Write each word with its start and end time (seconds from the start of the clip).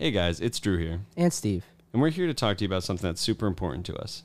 Hey 0.00 0.12
guys, 0.12 0.40
it's 0.40 0.60
Drew 0.60 0.78
here, 0.78 1.00
And 1.16 1.32
Steve. 1.32 1.64
and 1.92 2.00
we're 2.00 2.10
here 2.10 2.28
to 2.28 2.34
talk 2.34 2.56
to 2.58 2.64
you 2.64 2.68
about 2.68 2.84
something 2.84 3.08
that's 3.08 3.20
super 3.20 3.48
important 3.48 3.84
to 3.86 3.96
us. 3.96 4.22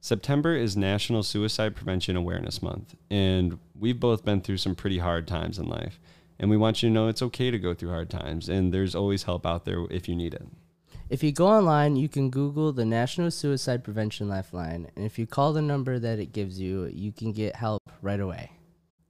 September 0.00 0.56
is 0.56 0.76
National 0.76 1.22
Suicide 1.22 1.76
Prevention 1.76 2.16
Awareness 2.16 2.60
Month, 2.60 2.96
and 3.08 3.60
we've 3.78 4.00
both 4.00 4.24
been 4.24 4.40
through 4.40 4.56
some 4.56 4.74
pretty 4.74 4.98
hard 4.98 5.28
times 5.28 5.60
in 5.60 5.66
life. 5.66 6.00
And 6.40 6.50
we 6.50 6.56
want 6.56 6.82
you 6.82 6.88
to 6.88 6.92
know 6.92 7.06
it's 7.06 7.22
okay 7.22 7.52
to 7.52 7.58
go 7.60 7.72
through 7.72 7.90
hard 7.90 8.10
times, 8.10 8.48
and 8.48 8.74
there's 8.74 8.96
always 8.96 9.22
help 9.22 9.46
out 9.46 9.64
there 9.64 9.86
if 9.90 10.08
you 10.08 10.16
need 10.16 10.34
it. 10.34 10.44
If 11.08 11.22
you 11.22 11.30
go 11.30 11.46
online, 11.46 11.94
you 11.94 12.08
can 12.08 12.28
Google 12.28 12.72
the 12.72 12.84
National 12.84 13.30
Suicide 13.30 13.84
Prevention 13.84 14.28
Lifeline, 14.28 14.90
and 14.96 15.04
if 15.04 15.20
you 15.20 15.26
call 15.28 15.52
the 15.52 15.62
number 15.62 16.00
that 16.00 16.18
it 16.18 16.32
gives 16.32 16.58
you, 16.58 16.86
you 16.86 17.12
can 17.12 17.30
get 17.30 17.54
help 17.54 17.80
right 18.00 18.18
away. 18.18 18.50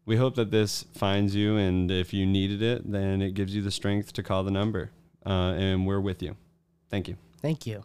We 0.04 0.16
hope 0.16 0.34
that 0.34 0.50
this 0.50 0.84
finds 0.92 1.34
you, 1.34 1.56
and 1.56 1.90
if 1.90 2.12
you 2.12 2.26
needed 2.26 2.60
it, 2.60 2.92
then 2.92 3.22
it 3.22 3.32
gives 3.32 3.54
you 3.54 3.62
the 3.62 3.70
strength 3.70 4.12
to 4.12 4.22
call 4.22 4.44
the 4.44 4.50
number, 4.50 4.90
uh, 5.26 5.54
and 5.56 5.86
we're 5.86 6.00
with 6.00 6.22
you. 6.22 6.36
Thank 6.90 7.08
you. 7.08 7.16
Thank 7.40 7.66
you. 7.66 7.84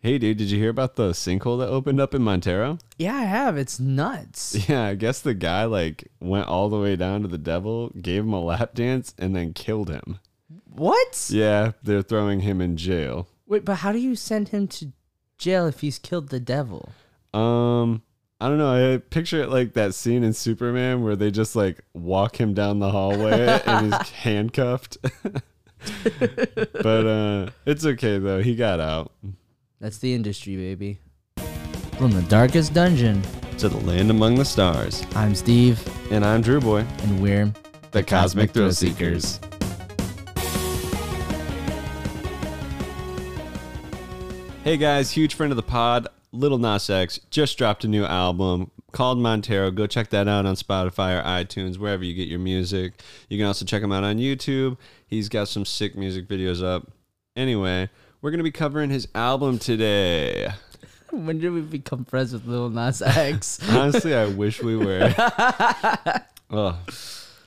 Hey, 0.00 0.18
dude, 0.18 0.36
did 0.36 0.50
you 0.50 0.58
hear 0.58 0.68
about 0.68 0.96
the 0.96 1.12
sinkhole 1.12 1.58
that 1.60 1.68
opened 1.70 1.98
up 1.98 2.14
in 2.14 2.20
Montero? 2.20 2.76
Yeah, 2.98 3.16
I 3.16 3.22
have. 3.22 3.56
It's 3.56 3.80
nuts. 3.80 4.54
Yeah, 4.68 4.84
I 4.84 4.96
guess 4.96 5.20
the 5.20 5.32
guy 5.32 5.64
like 5.64 6.10
went 6.20 6.46
all 6.46 6.68
the 6.68 6.78
way 6.78 6.94
down 6.94 7.22
to 7.22 7.28
the 7.28 7.38
devil, 7.38 7.88
gave 8.00 8.24
him 8.24 8.34
a 8.34 8.40
lap 8.44 8.74
dance, 8.74 9.14
and 9.16 9.34
then 9.34 9.54
killed 9.54 9.88
him. 9.88 10.18
What? 10.66 11.28
Yeah, 11.30 11.72
they're 11.82 12.02
throwing 12.02 12.40
him 12.40 12.60
in 12.60 12.76
jail. 12.76 13.28
Wait, 13.46 13.64
but 13.64 13.76
how 13.76 13.92
do 13.92 13.98
you 13.98 14.14
send 14.14 14.48
him 14.50 14.68
to 14.68 14.92
jail 15.38 15.66
if 15.66 15.80
he's 15.80 15.98
killed 15.98 16.28
the 16.28 16.40
devil? 16.40 16.90
Um, 17.32 18.02
I 18.40 18.48
don't 18.48 18.58
know. 18.58 18.94
I 18.94 18.98
picture 18.98 19.42
it 19.42 19.48
like 19.48 19.72
that 19.72 19.94
scene 19.94 20.22
in 20.22 20.34
Superman 20.34 21.02
where 21.02 21.16
they 21.16 21.30
just 21.30 21.56
like 21.56 21.80
walk 21.94 22.38
him 22.38 22.52
down 22.52 22.78
the 22.78 22.90
hallway 22.90 23.60
and 23.66 23.94
he's 23.94 24.10
handcuffed. 24.10 24.98
but 26.72 27.06
uh 27.06 27.50
it's 27.66 27.84
okay 27.84 28.18
though. 28.18 28.42
He 28.42 28.54
got 28.54 28.80
out 28.80 29.12
That's 29.80 29.98
the 29.98 30.14
industry, 30.14 30.56
baby. 30.56 30.98
From 31.98 32.10
the 32.10 32.22
darkest 32.22 32.74
dungeon, 32.74 33.22
to 33.58 33.68
the 33.68 33.78
land 33.86 34.10
among 34.10 34.34
the 34.34 34.44
stars. 34.44 35.06
I'm 35.14 35.34
Steve, 35.34 35.80
And 36.10 36.24
I'm 36.24 36.42
Drew 36.42 36.60
Boy, 36.60 36.80
and 37.02 37.22
we're 37.22 37.52
the 37.92 38.02
Cosmic 38.02 38.50
Thrill 38.50 38.72
Seekers. 38.72 39.38
Hey 44.64 44.76
guys, 44.76 45.10
huge 45.10 45.34
friend 45.34 45.52
of 45.52 45.56
the 45.56 45.62
pod, 45.62 46.08
Lil 46.32 46.58
Nas 46.58 46.90
X 46.90 47.20
just 47.30 47.56
dropped 47.56 47.84
a 47.84 47.88
new 47.88 48.04
album 48.04 48.70
called 48.94 49.18
Montero. 49.18 49.70
Go 49.70 49.86
check 49.86 50.08
that 50.10 50.26
out 50.28 50.46
on 50.46 50.54
Spotify 50.54 51.20
or 51.20 51.22
iTunes, 51.24 51.76
wherever 51.76 52.02
you 52.02 52.14
get 52.14 52.28
your 52.28 52.38
music. 52.38 52.94
You 53.28 53.36
can 53.36 53.46
also 53.46 53.66
check 53.66 53.82
him 53.82 53.92
out 53.92 54.04
on 54.04 54.16
YouTube. 54.16 54.78
He's 55.06 55.28
got 55.28 55.48
some 55.48 55.66
sick 55.66 55.94
music 55.96 56.26
videos 56.28 56.64
up. 56.64 56.90
Anyway, 57.36 57.90
we're 58.22 58.30
going 58.30 58.38
to 58.38 58.44
be 58.44 58.50
covering 58.50 58.88
his 58.88 59.06
album 59.14 59.58
today. 59.58 60.48
When 61.10 61.38
did 61.38 61.50
we 61.50 61.60
become 61.60 62.04
friends 62.04 62.32
with 62.32 62.44
Lil 62.44 62.70
Nas 62.70 63.00
X? 63.00 63.60
Honestly, 63.70 64.16
I 64.16 64.26
wish 64.26 64.60
we 64.60 64.76
were. 64.76 65.14
Ugh. 66.50 66.74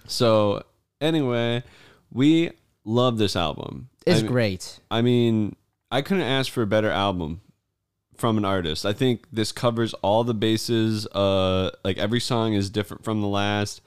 So, 0.08 0.64
anyway, 1.02 1.64
we 2.10 2.52
love 2.86 3.18
this 3.18 3.36
album. 3.36 3.90
it's 4.06 4.20
I 4.20 4.22
mean- 4.22 4.32
great. 4.32 4.80
I 4.90 5.02
mean, 5.02 5.58
I 5.92 6.02
couldn't 6.02 6.24
ask 6.24 6.50
for 6.50 6.62
a 6.62 6.68
better 6.68 6.90
album 6.90 7.42
from 8.18 8.38
an 8.38 8.46
artist. 8.46 8.86
I 8.86 8.94
think 8.94 9.26
this 9.32 9.52
covers 9.52 9.94
all 9.96 10.24
the 10.24 10.34
bases. 10.34 11.06
Uh, 11.08 11.72
like 11.84 11.98
every 11.98 12.20
song 12.20 12.54
is 12.54 12.70
different 12.70 13.04
from 13.04 13.22
the 13.22 13.28
last. 13.28 13.82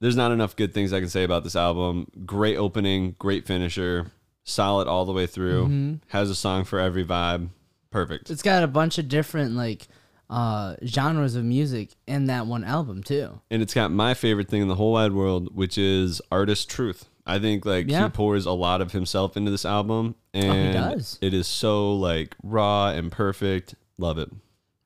There's 0.00 0.16
not 0.16 0.30
enough 0.30 0.54
good 0.54 0.72
things 0.72 0.92
I 0.92 1.00
can 1.00 1.08
say 1.08 1.24
about 1.24 1.42
this 1.44 1.56
album. 1.56 2.06
Great 2.24 2.56
opening, 2.56 3.16
great 3.18 3.46
finisher, 3.46 4.12
solid 4.44 4.86
all 4.86 5.04
the 5.04 5.12
way 5.12 5.26
through. 5.26 5.98
Has 6.08 6.30
a 6.30 6.34
song 6.34 6.64
for 6.64 6.78
every 6.78 7.04
vibe. 7.04 7.48
Perfect. 7.90 8.30
It's 8.30 8.42
got 8.42 8.62
a 8.62 8.68
bunch 8.68 8.98
of 8.98 9.08
different 9.08 9.52
like 9.54 9.88
uh 10.30 10.76
genres 10.84 11.34
of 11.36 11.42
music 11.44 11.94
in 12.06 12.26
that 12.26 12.46
one 12.46 12.62
album 12.62 13.02
too. 13.02 13.40
and 13.50 13.62
it's 13.62 13.72
got 13.72 13.90
my 13.90 14.12
favorite 14.12 14.46
thing 14.50 14.60
in 14.60 14.68
the 14.68 14.74
whole 14.74 14.92
wide 14.92 15.12
world, 15.12 15.56
which 15.56 15.78
is 15.78 16.20
artist 16.30 16.68
truth. 16.68 17.08
I 17.28 17.38
think 17.38 17.64
like 17.66 17.88
Yeah. 17.88 18.04
he 18.04 18.08
pours 18.10 18.46
a 18.46 18.52
lot 18.52 18.80
of 18.80 18.92
himself 18.92 19.36
into 19.36 19.50
this 19.50 19.64
album, 19.64 20.14
oh, 20.34 20.38
and 20.38 20.72
does. 20.72 21.18
it 21.20 21.34
is 21.34 21.46
so 21.46 21.94
like 21.94 22.34
raw 22.42 22.88
and 22.88 23.12
perfect. 23.12 23.74
Love 23.98 24.18
it. 24.18 24.30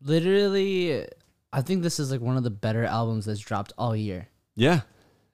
Literally, 0.02 1.06
I 1.52 1.62
think 1.62 1.82
this 1.82 2.00
is 2.00 2.10
like 2.10 2.20
one 2.20 2.36
of 2.36 2.42
the 2.42 2.50
better 2.50 2.84
albums 2.84 3.26
that's 3.26 3.40
dropped 3.40 3.72
all 3.78 3.94
year. 3.94 4.28
Yeah, 4.56 4.80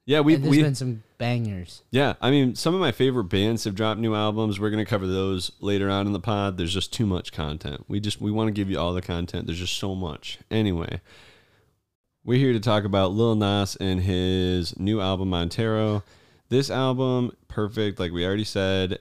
yeah. 0.04 0.20
We've, 0.20 0.40
there's 0.40 0.50
we 0.50 0.62
been 0.62 0.74
some 0.74 1.02
bangers. 1.16 1.82
yeah. 1.90 2.14
I 2.20 2.30
mean, 2.30 2.54
some 2.54 2.74
of 2.74 2.80
my 2.80 2.92
favorite 2.92 3.24
bands 3.24 3.64
have 3.64 3.74
dropped 3.74 3.98
new 4.00 4.14
albums. 4.14 4.60
We're 4.60 4.70
gonna 4.70 4.84
cover 4.84 5.06
those 5.06 5.50
later 5.60 5.88
on 5.90 6.06
in 6.06 6.12
the 6.12 6.20
pod. 6.20 6.58
There's 6.58 6.74
just 6.74 6.92
too 6.92 7.06
much 7.06 7.32
content. 7.32 7.84
We 7.88 7.98
just 8.00 8.20
we 8.20 8.30
want 8.30 8.48
to 8.48 8.52
give 8.52 8.70
you 8.70 8.78
all 8.78 8.92
the 8.94 9.02
content. 9.02 9.46
There's 9.46 9.58
just 9.58 9.78
so 9.78 9.94
much. 9.94 10.38
Anyway, 10.50 11.00
we're 12.24 12.38
here 12.38 12.52
to 12.52 12.60
talk 12.60 12.84
about 12.84 13.12
Lil 13.12 13.34
Nas 13.34 13.76
and 13.76 14.02
his 14.02 14.78
new 14.78 15.00
album 15.00 15.30
Montero. 15.30 16.02
This 16.48 16.70
album, 16.70 17.32
perfect. 17.48 17.98
Like 17.98 18.12
we 18.12 18.24
already 18.24 18.44
said, 18.44 18.98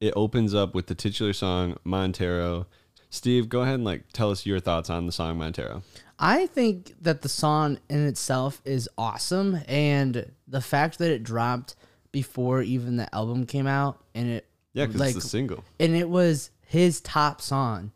it 0.00 0.12
opens 0.16 0.54
up 0.54 0.74
with 0.74 0.86
the 0.86 0.94
titular 0.94 1.32
song 1.32 1.76
Montero. 1.84 2.66
Steve, 3.10 3.48
go 3.48 3.60
ahead 3.62 3.74
and 3.74 3.84
like 3.84 4.04
tell 4.12 4.30
us 4.30 4.46
your 4.46 4.60
thoughts 4.60 4.90
on 4.90 5.06
the 5.06 5.12
song 5.12 5.38
Montero. 5.38 5.82
I 6.18 6.46
think 6.46 6.94
that 7.00 7.22
the 7.22 7.28
song 7.28 7.78
in 7.88 8.06
itself 8.06 8.60
is 8.64 8.88
awesome, 8.98 9.60
and 9.66 10.30
the 10.46 10.60
fact 10.60 10.98
that 10.98 11.10
it 11.10 11.22
dropped 11.22 11.76
before 12.12 12.60
even 12.62 12.96
the 12.96 13.12
album 13.14 13.46
came 13.46 13.66
out, 13.66 14.02
and 14.14 14.28
it 14.28 14.46
Yeah, 14.74 14.86
because 14.86 15.00
like 15.00 15.16
it's 15.16 15.24
a 15.24 15.28
single. 15.28 15.64
and 15.78 15.96
it 15.96 16.08
was 16.10 16.50
his 16.66 17.00
top 17.00 17.40
song 17.40 17.92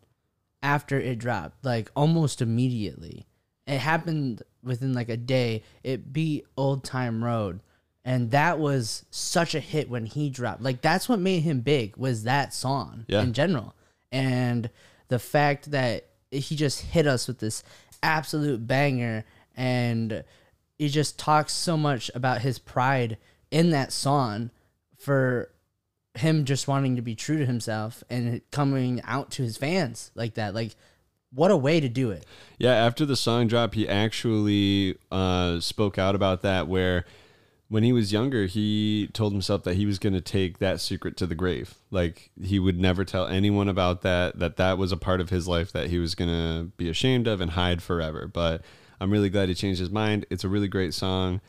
after 0.63 0.99
it 0.99 1.19
dropped, 1.19 1.63
like 1.63 1.91
almost 1.95 2.41
immediately. 2.41 3.27
It 3.67 3.77
happened 3.79 4.41
within 4.63 4.93
like 4.93 5.09
a 5.09 5.17
day. 5.17 5.63
It 5.83 6.11
beat 6.13 6.45
Old 6.57 6.83
Town 6.83 7.23
Road. 7.23 7.59
And 8.07 8.29
that 8.31 8.59
was 8.59 9.03
such 9.09 9.55
a 9.55 9.59
hit 9.59 9.89
when 9.89 10.05
he 10.05 10.29
dropped. 10.29 10.61
Like 10.61 10.81
that's 10.81 11.09
what 11.09 11.19
made 11.19 11.41
him 11.41 11.61
big 11.61 11.97
was 11.97 12.23
that 12.23 12.53
song 12.53 13.05
Yeah. 13.07 13.23
in 13.23 13.33
general. 13.33 13.73
And 14.11 14.69
the 15.07 15.19
fact 15.19 15.71
that 15.71 16.05
he 16.31 16.55
just 16.55 16.81
hit 16.81 17.07
us 17.07 17.27
with 17.27 17.39
this 17.39 17.63
absolute 18.03 18.67
banger 18.67 19.25
and 19.55 20.23
he 20.77 20.87
just 20.89 21.17
talks 21.17 21.51
so 21.53 21.75
much 21.77 22.11
about 22.13 22.41
his 22.41 22.59
pride 22.59 23.17
in 23.49 23.71
that 23.71 23.91
song 23.91 24.51
for 24.97 25.49
him 26.15 26.45
just 26.45 26.67
wanting 26.67 26.95
to 26.97 27.01
be 27.01 27.15
true 27.15 27.37
to 27.39 27.45
himself 27.45 28.03
and 28.09 28.41
coming 28.51 29.01
out 29.03 29.31
to 29.31 29.41
his 29.43 29.57
fans 29.57 30.11
like 30.15 30.35
that. 30.35 30.53
Like, 30.53 30.75
what 31.33 31.51
a 31.51 31.57
way 31.57 31.79
to 31.79 31.89
do 31.89 32.11
it. 32.11 32.25
Yeah, 32.57 32.73
after 32.73 33.05
the 33.05 33.15
song 33.17 33.47
drop, 33.47 33.73
he 33.73 33.87
actually 33.89 34.97
uh, 35.11 35.59
spoke 35.59 35.97
out 35.97 36.15
about 36.15 36.41
that. 36.43 36.67
Where 36.67 37.05
when 37.67 37.83
he 37.83 37.93
was 37.93 38.13
younger, 38.13 38.45
he 38.45 39.09
told 39.13 39.33
himself 39.33 39.63
that 39.63 39.75
he 39.75 39.85
was 39.85 39.97
going 39.97 40.13
to 40.13 40.21
take 40.21 40.59
that 40.59 40.79
secret 40.79 41.17
to 41.17 41.25
the 41.25 41.35
grave. 41.35 41.75
Like 41.89 42.31
he 42.41 42.59
would 42.59 42.79
never 42.79 43.03
tell 43.03 43.27
anyone 43.27 43.67
about 43.67 44.01
that. 44.01 44.39
That 44.39 44.57
that 44.57 44.77
was 44.77 44.91
a 44.91 44.97
part 44.97 45.19
of 45.21 45.29
his 45.29 45.47
life 45.47 45.71
that 45.71 45.89
he 45.89 45.97
was 45.97 46.15
going 46.15 46.29
to 46.29 46.71
be 46.77 46.89
ashamed 46.89 47.27
of 47.27 47.41
and 47.41 47.51
hide 47.51 47.81
forever. 47.81 48.27
But 48.27 48.61
I'm 48.99 49.11
really 49.11 49.29
glad 49.29 49.49
he 49.49 49.55
changed 49.55 49.79
his 49.79 49.89
mind. 49.89 50.25
It's 50.29 50.43
a 50.43 50.49
really 50.49 50.67
great 50.67 50.93
song. 50.93 51.41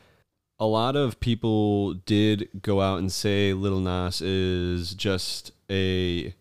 A 0.59 0.65
lot 0.65 0.95
of 0.95 1.19
people 1.19 1.93
did 1.93 2.49
go 2.63 2.81
out 2.81 2.97
and 2.97 3.11
say 3.11 3.53
Lil 3.53 3.79
Nas 3.79 4.21
is 4.21 4.95
just 4.95 5.51
a 5.69 6.33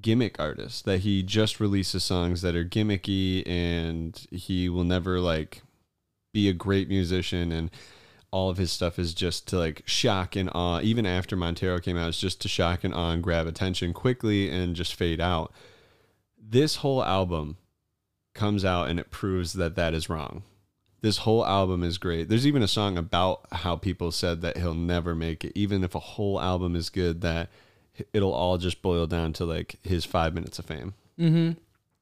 gimmick 0.00 0.40
artist 0.40 0.84
that 0.84 1.00
he 1.00 1.22
just 1.22 1.60
releases 1.60 2.02
songs 2.02 2.42
that 2.42 2.56
are 2.56 2.64
gimmicky 2.64 3.48
and 3.48 4.26
he 4.30 4.68
will 4.68 4.84
never 4.84 5.20
like 5.20 5.62
be 6.34 6.48
a 6.48 6.52
great 6.52 6.88
musician 6.88 7.52
and 7.52 7.70
all 8.30 8.50
of 8.50 8.58
his 8.58 8.70
stuff 8.70 8.98
is 8.98 9.14
just 9.14 9.48
to 9.48 9.58
like 9.58 9.82
shock 9.86 10.36
and 10.36 10.50
awe 10.54 10.80
even 10.80 11.06
after 11.06 11.36
Montero 11.36 11.78
came 11.78 11.96
out 11.96 12.08
it's 12.08 12.20
just 12.20 12.40
to 12.42 12.48
shock 12.48 12.84
and 12.84 12.94
awe 12.94 13.12
and 13.12 13.22
grab 13.22 13.46
attention 13.46 13.92
quickly 13.92 14.50
and 14.50 14.76
just 14.76 14.94
fade 14.94 15.20
out 15.20 15.52
this 16.40 16.76
whole 16.76 17.02
album 17.02 17.56
comes 18.34 18.64
out 18.64 18.88
and 18.88 19.00
it 19.00 19.10
proves 19.10 19.54
that 19.54 19.76
that 19.76 19.94
is 19.94 20.08
wrong 20.08 20.42
this 21.00 21.18
whole 21.18 21.44
album 21.46 21.82
is 21.82 21.98
great 21.98 22.28
there's 22.28 22.46
even 22.46 22.62
a 22.62 22.68
song 22.68 22.98
about 22.98 23.46
how 23.52 23.76
people 23.76 24.12
said 24.12 24.42
that 24.42 24.56
he'll 24.56 24.74
never 24.74 25.14
make 25.14 25.44
it 25.44 25.52
even 25.54 25.82
if 25.82 25.94
a 25.94 26.00
whole 26.00 26.40
album 26.40 26.76
is 26.76 26.90
good 26.90 27.20
that 27.20 27.48
it'll 28.12 28.32
all 28.32 28.58
just 28.58 28.82
boil 28.82 29.06
down 29.06 29.32
to 29.34 29.44
like 29.44 29.76
his 29.82 30.04
five 30.04 30.34
minutes 30.34 30.58
of 30.58 30.66
fame. 30.66 30.94
Mm-hmm. 31.18 31.52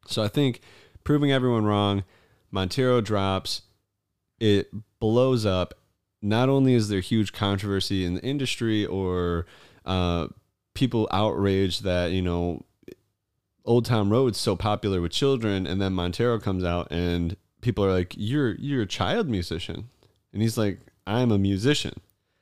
So 0.06 0.22
I 0.22 0.28
think 0.28 0.60
proving 1.04 1.32
everyone 1.32 1.64
wrong, 1.64 2.04
Montero 2.50 3.00
drops, 3.00 3.62
it 4.38 4.70
blows 5.00 5.46
up. 5.46 5.74
Not 6.22 6.48
only 6.48 6.74
is 6.74 6.88
there 6.88 7.00
huge 7.00 7.32
controversy 7.32 8.04
in 8.04 8.14
the 8.14 8.22
industry 8.22 8.84
or 8.86 9.46
uh, 9.84 10.28
people 10.74 11.08
outraged 11.12 11.84
that, 11.84 12.10
you 12.12 12.22
know, 12.22 12.64
Old 13.64 13.84
Town 13.84 14.08
Road's 14.10 14.38
so 14.38 14.54
popular 14.56 15.00
with 15.00 15.12
children, 15.12 15.66
and 15.66 15.80
then 15.80 15.92
Montero 15.92 16.38
comes 16.38 16.62
out 16.64 16.88
and 16.90 17.36
people 17.60 17.84
are 17.84 17.92
like, 17.92 18.14
You're 18.16 18.54
you're 18.56 18.82
a 18.82 18.86
child 18.86 19.28
musician. 19.28 19.88
And 20.32 20.40
he's 20.42 20.56
like, 20.56 20.80
I'm 21.06 21.32
a 21.32 21.38
musician. 21.38 21.94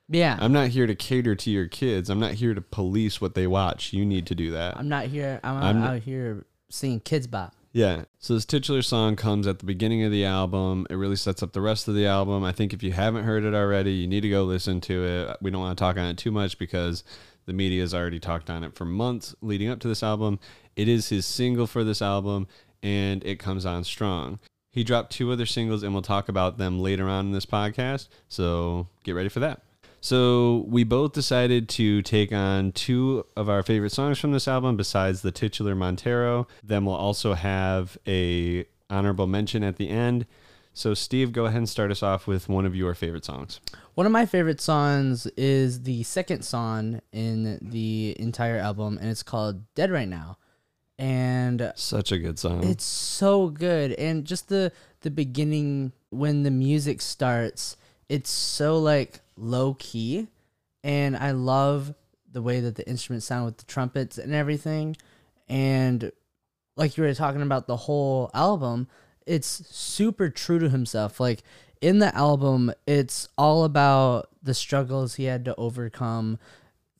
Yeah. 0.08 0.36
I'm 0.40 0.52
not 0.52 0.68
here 0.68 0.86
to 0.86 0.94
cater 0.94 1.34
to 1.34 1.50
your 1.50 1.66
kids. 1.66 2.10
I'm 2.10 2.20
not 2.20 2.32
here 2.32 2.52
to 2.54 2.60
police 2.60 3.20
what 3.20 3.34
they 3.34 3.46
watch. 3.46 3.92
You 3.92 4.04
need 4.04 4.26
to 4.26 4.34
do 4.34 4.50
that. 4.50 4.76
I'm 4.76 4.88
not 4.88 5.06
here. 5.06 5.40
I'm, 5.42 5.62
I'm- 5.62 5.82
out 5.82 6.02
here 6.02 6.44
seeing 6.70 7.00
kids 7.00 7.26
bop. 7.26 7.54
Yeah. 7.74 8.04
So 8.20 8.34
this 8.34 8.44
titular 8.44 8.82
song 8.82 9.16
comes 9.16 9.48
at 9.48 9.58
the 9.58 9.66
beginning 9.66 10.04
of 10.04 10.12
the 10.12 10.24
album. 10.24 10.86
It 10.88 10.94
really 10.94 11.16
sets 11.16 11.42
up 11.42 11.52
the 11.52 11.60
rest 11.60 11.88
of 11.88 11.96
the 11.96 12.06
album. 12.06 12.44
I 12.44 12.52
think 12.52 12.72
if 12.72 12.84
you 12.84 12.92
haven't 12.92 13.24
heard 13.24 13.42
it 13.42 13.52
already, 13.52 13.90
you 13.90 14.06
need 14.06 14.20
to 14.20 14.30
go 14.30 14.44
listen 14.44 14.80
to 14.82 15.04
it. 15.04 15.36
We 15.42 15.50
don't 15.50 15.60
want 15.60 15.76
to 15.76 15.82
talk 15.82 15.96
on 15.96 16.06
it 16.06 16.16
too 16.16 16.30
much 16.30 16.56
because 16.56 17.02
the 17.46 17.52
media 17.52 17.80
has 17.80 17.92
already 17.92 18.20
talked 18.20 18.48
on 18.48 18.62
it 18.62 18.76
for 18.76 18.84
months 18.84 19.34
leading 19.42 19.68
up 19.68 19.80
to 19.80 19.88
this 19.88 20.04
album. 20.04 20.38
It 20.76 20.86
is 20.86 21.08
his 21.08 21.26
single 21.26 21.66
for 21.66 21.82
this 21.82 22.00
album 22.00 22.46
and 22.80 23.24
it 23.24 23.40
comes 23.40 23.66
on 23.66 23.82
strong. 23.82 24.38
He 24.70 24.84
dropped 24.84 25.10
two 25.10 25.32
other 25.32 25.44
singles 25.44 25.82
and 25.82 25.92
we'll 25.92 26.02
talk 26.02 26.28
about 26.28 26.58
them 26.58 26.78
later 26.78 27.08
on 27.08 27.26
in 27.26 27.32
this 27.32 27.46
podcast. 27.46 28.06
So 28.28 28.86
get 29.02 29.16
ready 29.16 29.28
for 29.28 29.40
that. 29.40 29.62
So 30.04 30.66
we 30.68 30.84
both 30.84 31.14
decided 31.14 31.66
to 31.70 32.02
take 32.02 32.30
on 32.30 32.72
two 32.72 33.24
of 33.38 33.48
our 33.48 33.62
favorite 33.62 33.88
songs 33.88 34.18
from 34.18 34.32
this 34.32 34.46
album 34.46 34.76
besides 34.76 35.22
the 35.22 35.32
titular 35.32 35.74
Montero. 35.74 36.46
Then 36.62 36.84
we'll 36.84 36.94
also 36.94 37.32
have 37.32 37.96
a 38.06 38.66
honorable 38.90 39.26
mention 39.26 39.64
at 39.64 39.76
the 39.76 39.88
end. 39.88 40.26
So 40.74 40.92
Steve, 40.92 41.32
go 41.32 41.46
ahead 41.46 41.56
and 41.56 41.66
start 41.66 41.90
us 41.90 42.02
off 42.02 42.26
with 42.26 42.50
one 42.50 42.66
of 42.66 42.76
your 42.76 42.94
favorite 42.94 43.24
songs. 43.24 43.60
One 43.94 44.04
of 44.04 44.12
my 44.12 44.26
favorite 44.26 44.60
songs 44.60 45.26
is 45.38 45.84
the 45.84 46.02
second 46.02 46.42
song 46.42 47.00
in 47.10 47.58
the 47.62 48.14
entire 48.18 48.58
album, 48.58 48.98
and 49.00 49.08
it's 49.08 49.22
called 49.22 49.62
"Dead 49.74 49.90
Right 49.90 50.06
Now." 50.06 50.36
And 50.98 51.72
Such 51.76 52.12
a 52.12 52.18
good 52.18 52.38
song. 52.38 52.62
It's 52.62 52.84
so 52.84 53.48
good, 53.48 53.92
and 53.92 54.26
just 54.26 54.50
the 54.50 54.70
the 55.00 55.10
beginning 55.10 55.92
when 56.10 56.42
the 56.42 56.50
music 56.50 57.00
starts, 57.00 57.78
it's 58.10 58.28
so 58.28 58.78
like 58.78 59.20
low 59.36 59.74
key, 59.74 60.28
and 60.82 61.16
I 61.16 61.32
love 61.32 61.94
the 62.30 62.42
way 62.42 62.60
that 62.60 62.74
the 62.74 62.88
instruments 62.88 63.26
sound 63.26 63.46
with 63.46 63.58
the 63.58 63.64
trumpets 63.64 64.18
and 64.18 64.34
everything, 64.34 64.96
and 65.48 66.10
like 66.76 66.96
you 66.96 67.04
were 67.04 67.14
talking 67.14 67.42
about 67.42 67.66
the 67.66 67.76
whole 67.76 68.30
album, 68.34 68.88
it's 69.26 69.46
super 69.68 70.28
true 70.28 70.58
to 70.58 70.68
himself. 70.68 71.20
Like 71.20 71.42
in 71.80 71.98
the 71.98 72.14
album, 72.16 72.72
it's 72.86 73.28
all 73.38 73.64
about 73.64 74.28
the 74.42 74.54
struggles 74.54 75.14
he 75.14 75.24
had 75.24 75.44
to 75.44 75.54
overcome 75.56 76.38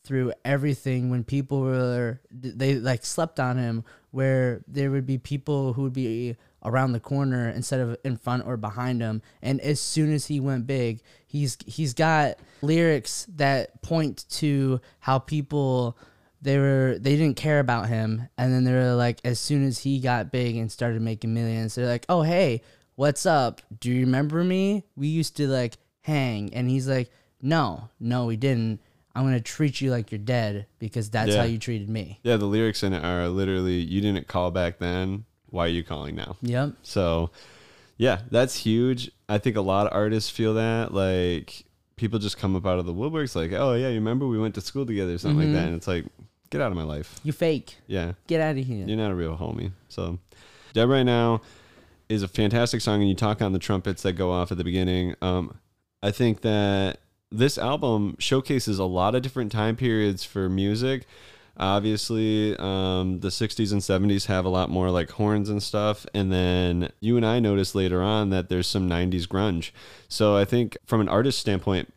through 0.04 0.32
everything 0.44 1.10
when 1.10 1.24
people 1.24 1.62
were 1.62 2.20
they 2.30 2.74
like 2.74 3.04
slept 3.04 3.40
on 3.40 3.56
him 3.56 3.82
where 4.10 4.62
there 4.68 4.90
would 4.90 5.06
be 5.06 5.16
people 5.16 5.72
who 5.72 5.82
would 5.82 5.94
be 5.94 6.36
around 6.62 6.92
the 6.92 7.00
corner 7.00 7.48
instead 7.48 7.80
of 7.80 7.96
in 8.04 8.16
front 8.16 8.46
or 8.46 8.58
behind 8.58 9.00
him 9.00 9.22
and 9.40 9.60
as 9.62 9.80
soon 9.80 10.12
as 10.12 10.26
he 10.26 10.38
went 10.38 10.66
big 10.66 11.00
he's 11.34 11.58
he's 11.66 11.94
got 11.94 12.36
lyrics 12.62 13.26
that 13.34 13.82
point 13.82 14.24
to 14.30 14.80
how 15.00 15.18
people 15.18 15.98
they 16.40 16.58
were 16.58 16.96
they 17.00 17.16
didn't 17.16 17.36
care 17.36 17.58
about 17.58 17.88
him 17.88 18.28
and 18.38 18.52
then 18.52 18.62
they 18.64 18.72
were 18.72 18.94
like 18.94 19.18
as 19.24 19.40
soon 19.40 19.66
as 19.66 19.80
he 19.80 19.98
got 19.98 20.30
big 20.30 20.56
and 20.56 20.70
started 20.70 21.02
making 21.02 21.34
millions 21.34 21.74
they're 21.74 21.86
like 21.88 22.06
oh 22.08 22.22
hey 22.22 22.62
what's 22.94 23.26
up 23.26 23.60
do 23.80 23.90
you 23.90 24.02
remember 24.06 24.44
me 24.44 24.84
we 24.94 25.08
used 25.08 25.36
to 25.36 25.48
like 25.48 25.74
hang 26.02 26.54
and 26.54 26.70
he's 26.70 26.86
like 26.88 27.10
no 27.42 27.88
no 27.98 28.26
we 28.26 28.36
didn't 28.36 28.78
i'm 29.16 29.24
gonna 29.24 29.40
treat 29.40 29.80
you 29.80 29.90
like 29.90 30.12
you're 30.12 30.18
dead 30.18 30.66
because 30.78 31.10
that's 31.10 31.30
Yeah. 31.32 31.38
how 31.38 31.44
you 31.44 31.58
treated 31.58 31.90
me 31.90 32.20
yeah, 32.22 32.36
the 32.36 32.46
lyrics 32.46 32.82
in 32.84 32.92
it 32.92 33.04
are 33.04 33.28
literally 33.28 33.80
you 33.80 34.00
didn't 34.00 34.28
call 34.28 34.50
back 34.52 34.78
then. 34.78 35.24
Why 35.50 35.66
are 35.66 35.68
you 35.68 35.82
calling 35.84 36.14
now? 36.16 36.36
yep 36.42 36.70
So, 36.82 37.30
yeah, 37.96 38.22
that's 38.30 38.56
huge. 38.56 39.10
I 39.28 39.38
think 39.38 39.56
a 39.56 39.60
lot 39.60 39.86
of 39.86 39.92
artists 39.92 40.30
feel 40.30 40.54
that. 40.54 40.92
Like, 40.92 41.64
people 41.96 42.18
just 42.18 42.38
come 42.38 42.56
up 42.56 42.66
out 42.66 42.78
of 42.78 42.86
the 42.86 42.94
woodworks, 42.94 43.34
like, 43.34 43.52
oh, 43.52 43.74
yeah, 43.74 43.88
you 43.88 43.94
remember 43.94 44.26
we 44.26 44.38
went 44.38 44.54
to 44.56 44.60
school 44.60 44.84
together, 44.86 45.14
or 45.14 45.18
something 45.18 45.46
like 45.46 45.54
that. 45.54 45.66
And 45.66 45.76
it's 45.76 45.86
like, 45.86 46.04
get 46.50 46.60
out 46.60 46.70
of 46.70 46.76
my 46.76 46.84
life. 46.84 47.18
you 47.24 47.32
fake 47.32 47.76
Yeah, 47.86 48.12
get 48.26 48.40
out 48.40 48.56
of 48.56 48.64
here 48.64 48.86
you're 48.86 48.96
not 48.96 49.10
a 49.10 49.14
real 49.14 49.36
homie. 49.36 49.72
So, 49.88 50.18
Dead 50.72 50.88
Right 50.88 51.02
Now 51.02 51.40
is 52.08 52.22
a 52.22 52.28
fantastic 52.28 52.80
song, 52.80 53.00
and 53.00 53.08
you 53.08 53.14
talk 53.14 53.40
on 53.40 53.52
the 53.52 53.58
trumpets 53.58 54.02
that 54.02 54.12
go 54.12 54.30
off 54.30 54.52
at 54.52 54.58
the 54.58 54.64
beginning. 54.64 55.14
Um, 55.22 55.58
I 56.02 56.10
think 56.10 56.42
that 56.42 56.98
this 57.30 57.58
album 57.58 58.16
showcases 58.18 58.78
a 58.78 58.84
lot 58.84 59.14
of 59.14 59.22
different 59.22 59.50
time 59.50 59.74
periods 59.76 60.22
for 60.24 60.48
music. 60.48 61.06
Obviously, 61.56 62.56
um, 62.56 63.20
the 63.20 63.28
60s 63.28 63.72
and 63.72 63.80
70s 63.80 64.26
have 64.26 64.44
a 64.44 64.48
lot 64.48 64.70
more 64.70 64.90
like 64.90 65.10
horns 65.10 65.48
and 65.48 65.62
stuff. 65.62 66.04
And 66.12 66.32
then 66.32 66.90
you 67.00 67.16
and 67.16 67.24
I 67.24 67.38
noticed 67.38 67.74
later 67.74 68.02
on 68.02 68.30
that 68.30 68.48
there's 68.48 68.66
some 68.66 68.88
90s 68.88 69.26
grunge. 69.26 69.70
So 70.08 70.36
I 70.36 70.44
think 70.44 70.76
from 70.84 71.00
an 71.00 71.08
artist 71.08 71.38
standpoint, 71.38 71.92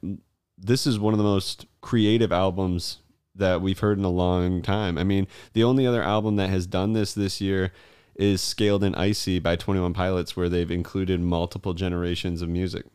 this 0.57 0.85
is 0.85 0.99
one 0.99 1.13
of 1.13 1.17
the 1.17 1.23
most 1.23 1.65
creative 1.81 2.31
albums 2.31 2.99
that 3.33 3.61
we've 3.61 3.79
heard 3.79 3.97
in 3.97 4.03
a 4.03 4.09
long 4.09 4.61
time. 4.61 4.97
I 4.97 5.03
mean, 5.03 5.27
the 5.53 5.63
only 5.63 5.85
other 5.85 6.03
album 6.03 6.35
that 6.37 6.49
has 6.49 6.67
done 6.67 6.93
this 6.93 7.13
this 7.13 7.39
year 7.39 7.71
is 8.15 8.41
Scaled 8.41 8.83
and 8.83 8.95
Icy 8.95 9.39
by 9.39 9.55
21 9.55 9.93
Pilots, 9.93 10.35
where 10.35 10.49
they've 10.49 10.71
included 10.71 11.21
multiple 11.21 11.73
generations 11.73 12.41
of 12.41 12.49
music. 12.49 12.85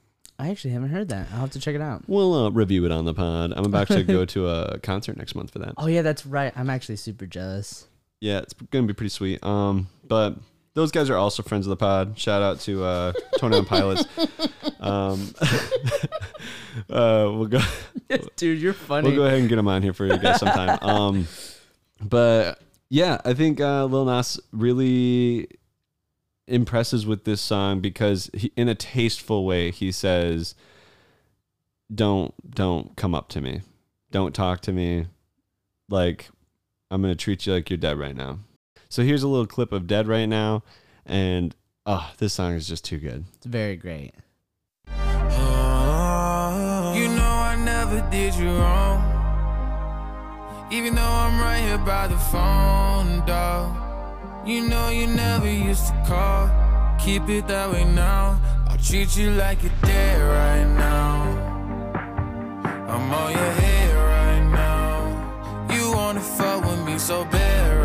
I 0.42 0.50
actually 0.50 0.70
haven't 0.72 0.90
heard 0.90 1.08
that 1.08 1.26
i'll 1.32 1.40
have 1.40 1.50
to 1.50 1.60
check 1.60 1.74
it 1.74 1.80
out 1.80 2.02
We'll 2.08 2.34
uh, 2.34 2.50
review 2.50 2.84
it 2.84 2.92
on 2.92 3.04
the 3.04 3.14
pod. 3.14 3.52
I'm 3.56 3.64
about 3.64 3.88
to 3.88 4.02
go 4.04 4.24
to 4.34 4.48
a 4.48 4.78
concert 4.80 5.16
next 5.16 5.34
month 5.34 5.52
for 5.52 5.60
that. 5.60 5.74
oh 5.78 5.86
yeah 5.86 6.02
that's 6.02 6.26
right 6.26 6.52
i'm 6.56 6.68
actually 6.70 6.96
super 6.96 7.26
jealous 7.26 7.86
Yeah, 8.20 8.38
it's 8.38 8.54
to 8.54 8.82
be 8.82 8.92
pretty 8.94 9.10
sweet. 9.10 9.42
Um, 9.44 9.88
but 10.06 10.36
those 10.74 10.90
guys 10.92 11.10
are 11.10 11.16
also 11.16 11.42
friends 11.42 11.66
of 11.66 11.70
the 11.70 11.76
pod. 11.76 12.16
Shout 12.18 12.40
out 12.40 12.60
to 12.60 12.82
uh, 12.84 13.12
21 13.38 13.64
Pilots. 13.66 14.04
Um, 14.80 15.32
uh, 16.90 17.30
we'll 17.30 17.46
go. 17.46 17.60
dude 18.36 18.60
you're 18.60 18.72
funny 18.72 19.08
We'll 19.08 19.16
go 19.16 19.24
ahead 19.26 19.38
and 19.38 19.48
get 19.48 19.56
them 19.56 19.68
on 19.68 19.82
here 19.82 19.92
for 19.92 20.06
you 20.06 20.16
guys 20.18 20.40
sometime. 20.40 20.78
um, 20.82 21.28
but 22.00 22.60
yeah, 22.88 23.20
I 23.24 23.34
think 23.34 23.60
uh, 23.60 23.84
Lil 23.84 24.04
Nas 24.06 24.40
really 24.52 25.48
impresses 26.46 27.06
with 27.06 27.24
this 27.24 27.40
song 27.40 27.80
because 27.80 28.30
he, 28.34 28.52
in 28.56 28.68
a 28.68 28.74
tasteful 28.74 29.44
way, 29.44 29.70
he 29.70 29.92
says, 29.92 30.54
"Don't 31.94 32.34
don't 32.48 32.96
come 32.96 33.14
up 33.14 33.28
to 33.30 33.40
me, 33.40 33.62
don't 34.10 34.34
talk 34.34 34.60
to 34.62 34.72
me, 34.72 35.06
like 35.88 36.30
I'm 36.90 37.02
gonna 37.02 37.14
treat 37.14 37.46
you 37.46 37.52
like 37.52 37.70
you're 37.70 37.76
dead 37.76 37.98
right 37.98 38.16
now." 38.16 38.38
So 38.88 39.02
here's 39.02 39.22
a 39.22 39.28
little 39.28 39.46
clip 39.46 39.72
of 39.72 39.86
"Dead 39.86 40.06
Right 40.06 40.26
Now," 40.26 40.62
and 41.06 41.54
oh, 41.86 42.12
this 42.18 42.34
song 42.34 42.54
is 42.54 42.68
just 42.68 42.84
too 42.84 42.98
good. 42.98 43.24
it's 43.36 43.46
very 43.46 43.76
great 43.76 44.12
oh, 45.42 46.94
You 46.96 47.08
know 47.08 47.22
I 47.22 47.56
never 47.56 48.00
did 48.10 48.34
you 48.34 48.50
wrong. 48.50 49.08
Even 50.70 50.94
though 50.94 51.02
I'm 51.02 51.38
right 51.38 51.60
here 51.60 51.78
by 51.78 52.08
the 52.08 52.16
phone, 52.16 53.25
dog. 53.26 53.81
You 54.44 54.68
know 54.68 54.88
you 54.88 55.06
never 55.06 55.49
used 55.49 55.87
to 55.87 56.04
call. 56.04 56.50
Keep 56.99 57.28
it 57.28 57.46
that 57.46 57.70
way 57.70 57.84
now. 57.84 58.40
I'll 58.68 58.76
treat 58.76 59.16
you 59.16 59.30
like 59.30 59.62
you're 59.62 59.72
dead 59.82 60.20
right 60.20 60.66
now. 60.76 61.12
I'm 62.88 63.12
on 63.12 63.30
your 63.30 63.52
head 63.62 63.94
right 63.94 64.44
now. 64.50 65.75
You 65.75 65.92
wanna 65.92 66.20
fuck 66.20 66.64
with 66.64 66.84
me 66.84 66.99
so 66.99 67.25
bad 67.26 67.76
right 67.76 67.81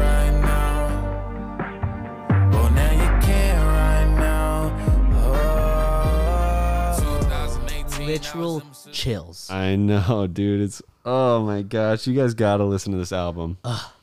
literal 8.08 8.60
that 8.60 8.70
was 8.70 8.84
them- 8.84 8.94
chills. 8.94 9.50
I 9.50 9.76
know, 9.76 10.28
dude. 10.28 10.62
It's 10.62 10.82
oh 11.06 11.46
my 11.46 11.62
gosh, 11.62 12.08
you 12.08 12.16
guys 12.16 12.34
got 12.34 12.58
to 12.58 12.66
listen 12.66 12.92
to 12.92 12.98
this 12.98 13.12
album. 13.14 13.58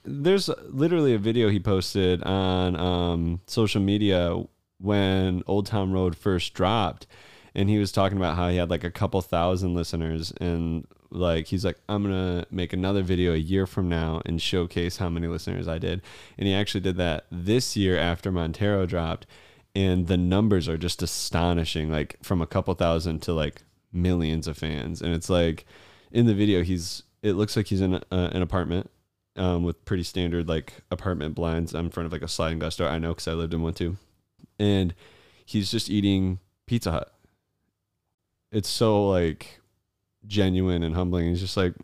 There's 0.04 0.48
literally 0.68 1.14
a 1.14 1.18
video 1.18 1.48
he 1.48 1.60
posted 1.60 2.22
on 2.22 2.76
um, 2.76 3.40
social 3.46 3.80
media 3.80 4.42
when 4.78 5.42
Old 5.46 5.66
Town 5.66 5.92
Road 5.92 6.16
first 6.16 6.54
dropped, 6.54 7.06
and 7.54 7.68
he 7.68 7.78
was 7.78 7.92
talking 7.92 8.18
about 8.18 8.36
how 8.36 8.48
he 8.48 8.56
had 8.56 8.70
like 8.70 8.84
a 8.84 8.90
couple 8.90 9.20
thousand 9.22 9.74
listeners, 9.74 10.32
and 10.40 10.86
like 11.10 11.46
he's 11.46 11.64
like, 11.64 11.78
I'm 11.88 12.02
gonna 12.02 12.46
make 12.50 12.72
another 12.72 13.02
video 13.02 13.32
a 13.32 13.38
year 13.38 13.66
from 13.66 13.88
now 13.88 14.20
and 14.26 14.40
showcase 14.42 14.96
how 14.98 15.08
many 15.08 15.26
listeners 15.26 15.68
I 15.68 15.78
did, 15.78 16.02
and 16.38 16.46
he 16.46 16.54
actually 16.54 16.80
did 16.80 16.96
that 16.96 17.26
this 17.30 17.76
year 17.76 17.98
after 17.98 18.30
Montero 18.32 18.84
dropped, 18.86 19.26
and 19.74 20.06
the 20.06 20.16
numbers 20.16 20.68
are 20.68 20.76
just 20.76 21.02
astonishing, 21.02 21.90
like 21.90 22.16
from 22.22 22.42
a 22.42 22.46
couple 22.46 22.74
thousand 22.74 23.20
to 23.22 23.32
like 23.32 23.62
millions 23.94 24.46
of 24.46 24.58
fans, 24.58 25.00
and 25.00 25.14
it's 25.14 25.30
like 25.30 25.64
in 26.10 26.26
the 26.26 26.34
video 26.34 26.62
he's 26.62 27.02
it 27.22 27.32
looks 27.32 27.56
like 27.56 27.66
he's 27.68 27.80
in 27.80 27.94
a, 27.94 28.02
uh, 28.12 28.30
an 28.32 28.42
apartment 28.42 28.90
um, 29.36 29.64
with 29.64 29.84
pretty 29.84 30.02
standard 30.02 30.48
like 30.48 30.74
apartment 30.90 31.34
blinds 31.34 31.74
in 31.74 31.90
front 31.90 32.06
of 32.06 32.12
like 32.12 32.22
a 32.22 32.28
sliding 32.28 32.58
glass 32.58 32.76
door. 32.76 32.88
I 32.88 32.98
know 32.98 33.10
because 33.10 33.28
I 33.28 33.32
lived 33.32 33.54
in 33.54 33.62
one 33.62 33.74
too, 33.74 33.96
and 34.58 34.94
he's 35.44 35.70
just 35.70 35.90
eating 35.90 36.38
Pizza 36.66 36.90
Hut. 36.90 37.12
It's 38.52 38.68
so 38.68 39.08
like 39.08 39.60
genuine 40.26 40.82
and 40.82 40.94
humbling. 40.94 41.28
He's 41.28 41.40
just 41.40 41.56
like, 41.56 41.74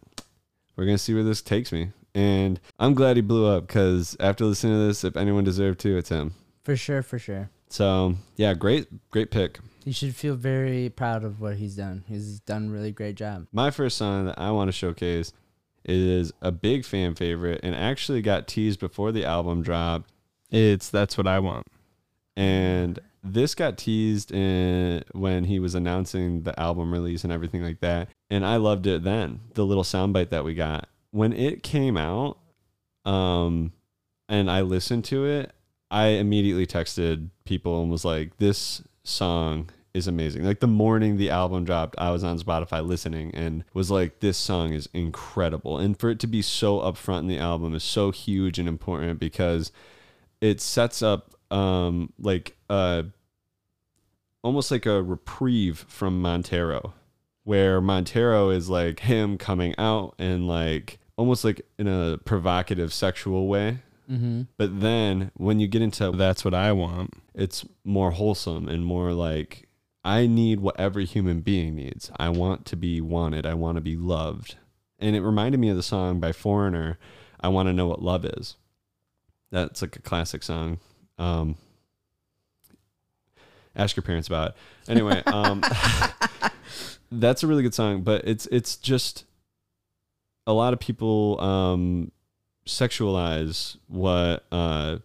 we're 0.76 0.84
gonna 0.84 0.98
see 0.98 1.14
where 1.14 1.24
this 1.24 1.42
takes 1.42 1.72
me, 1.72 1.90
and 2.14 2.60
I'm 2.78 2.94
glad 2.94 3.16
he 3.16 3.22
blew 3.22 3.46
up 3.46 3.66
because 3.66 4.16
after 4.20 4.44
listening 4.44 4.74
to 4.74 4.86
this, 4.86 5.04
if 5.04 5.16
anyone 5.16 5.44
deserved 5.44 5.80
to, 5.80 5.96
it's 5.96 6.08
him. 6.10 6.34
for 6.64 6.76
sure 6.76 7.02
for 7.02 7.18
sure 7.18 7.50
So 7.68 8.14
yeah, 8.36 8.54
great, 8.54 9.10
great 9.10 9.30
pick. 9.30 9.58
He 9.84 9.92
should 9.92 10.14
feel 10.14 10.34
very 10.34 10.90
proud 10.90 11.24
of 11.24 11.40
what 11.40 11.56
he's 11.56 11.76
done. 11.76 12.04
He's 12.06 12.40
done 12.40 12.68
a 12.68 12.70
really 12.70 12.92
great 12.92 13.14
job. 13.14 13.46
My 13.52 13.70
first 13.70 13.96
song 13.96 14.26
that 14.26 14.38
I 14.38 14.50
want 14.50 14.68
to 14.68 14.72
showcase 14.72 15.32
is 15.84 16.32
a 16.42 16.52
big 16.52 16.84
fan 16.84 17.14
favorite 17.14 17.60
and 17.62 17.74
actually 17.74 18.20
got 18.22 18.46
teased 18.46 18.80
before 18.80 19.12
the 19.12 19.24
album 19.24 19.62
dropped. 19.62 20.10
It's 20.50 20.90
that's 20.90 21.16
what 21.16 21.26
I 21.26 21.38
want. 21.38 21.66
And 22.36 22.98
this 23.22 23.54
got 23.54 23.78
teased 23.78 24.32
in, 24.32 25.04
when 25.12 25.44
he 25.44 25.58
was 25.58 25.74
announcing 25.74 26.42
the 26.42 26.58
album 26.58 26.92
release 26.92 27.24
and 27.24 27.32
everything 27.32 27.62
like 27.62 27.80
that. 27.80 28.08
And 28.30 28.44
I 28.44 28.56
loved 28.56 28.86
it 28.86 29.02
then, 29.02 29.40
the 29.54 29.64
little 29.64 29.82
soundbite 29.82 30.30
that 30.30 30.44
we 30.44 30.54
got. 30.54 30.88
When 31.10 31.32
it 31.32 31.62
came 31.62 31.96
out, 31.96 32.38
um, 33.04 33.72
and 34.28 34.50
I 34.50 34.60
listened 34.60 35.04
to 35.06 35.26
it, 35.26 35.52
I 35.90 36.06
immediately 36.08 36.66
texted 36.66 37.30
people 37.44 37.82
and 37.82 37.90
was 37.90 38.04
like, 38.04 38.36
this 38.36 38.82
song 39.10 39.70
is 39.92 40.06
amazing. 40.06 40.44
Like 40.44 40.60
the 40.60 40.66
morning 40.66 41.16
the 41.16 41.30
album 41.30 41.64
dropped, 41.64 41.96
I 41.98 42.10
was 42.10 42.22
on 42.22 42.38
Spotify 42.38 42.86
listening 42.86 43.34
and 43.34 43.64
was 43.74 43.90
like, 43.90 44.20
this 44.20 44.38
song 44.38 44.72
is 44.72 44.88
incredible. 44.94 45.78
And 45.78 45.98
for 45.98 46.10
it 46.10 46.20
to 46.20 46.26
be 46.26 46.42
so 46.42 46.78
upfront 46.78 47.20
in 47.20 47.26
the 47.26 47.38
album 47.38 47.74
is 47.74 47.82
so 47.82 48.10
huge 48.10 48.58
and 48.58 48.68
important 48.68 49.18
because 49.18 49.72
it 50.40 50.60
sets 50.60 51.02
up 51.02 51.34
um 51.50 52.12
like 52.18 52.56
uh 52.70 53.02
almost 54.42 54.70
like 54.70 54.86
a 54.86 55.02
reprieve 55.02 55.84
from 55.88 56.22
Montero 56.22 56.94
where 57.44 57.80
Montero 57.80 58.50
is 58.50 58.70
like 58.70 59.00
him 59.00 59.36
coming 59.36 59.74
out 59.76 60.14
and 60.18 60.46
like 60.46 61.00
almost 61.16 61.44
like 61.44 61.60
in 61.78 61.88
a 61.88 62.18
provocative 62.24 62.92
sexual 62.92 63.48
way 63.48 63.78
Mm-hmm. 64.10 64.42
but 64.56 64.80
then 64.80 65.30
when 65.34 65.60
you 65.60 65.68
get 65.68 65.82
into 65.82 66.10
That's 66.10 66.44
what 66.44 66.52
I 66.54 66.72
want. 66.72 67.14
it's 67.34 67.64
more 67.84 68.10
wholesome 68.10 68.68
and 68.68 68.84
more 68.84 69.12
like 69.12 69.68
I 70.04 70.26
need 70.26 70.60
what 70.60 70.80
every 70.80 71.04
human 71.04 71.40
being 71.42 71.76
needs. 71.76 72.10
I 72.16 72.30
want 72.30 72.64
to 72.66 72.76
be 72.76 73.00
wanted. 73.00 73.44
I 73.46 73.54
want 73.54 73.76
to 73.76 73.80
be 73.82 73.96
loved. 73.96 74.56
And 74.98 75.14
it 75.14 75.20
reminded 75.20 75.60
me 75.60 75.68
of 75.68 75.76
the 75.76 75.82
song 75.82 76.20
by 76.20 76.32
Foreigner, 76.32 76.98
I 77.40 77.48
want 77.48 77.68
to 77.68 77.72
know 77.72 77.86
what 77.86 78.02
love 78.02 78.24
is. 78.24 78.56
That's 79.50 79.82
like 79.82 79.96
a 79.96 80.02
classic 80.02 80.42
song. 80.42 80.78
Um, 81.18 81.56
ask 83.76 83.96
your 83.96 84.02
parents 84.02 84.28
about 84.28 84.50
it. 84.50 84.56
Anyway, 84.90 85.22
um, 85.26 85.62
that's 87.12 87.42
a 87.42 87.46
really 87.46 87.62
good 87.62 87.74
song, 87.74 88.02
but 88.02 88.26
it's 88.26 88.46
it's 88.46 88.76
just 88.76 89.24
a 90.46 90.52
lot 90.52 90.72
of 90.72 90.80
people 90.80 91.40
um, 91.40 92.10
sexualize 92.70 93.76
what 93.88 94.44
uh, 94.52 94.98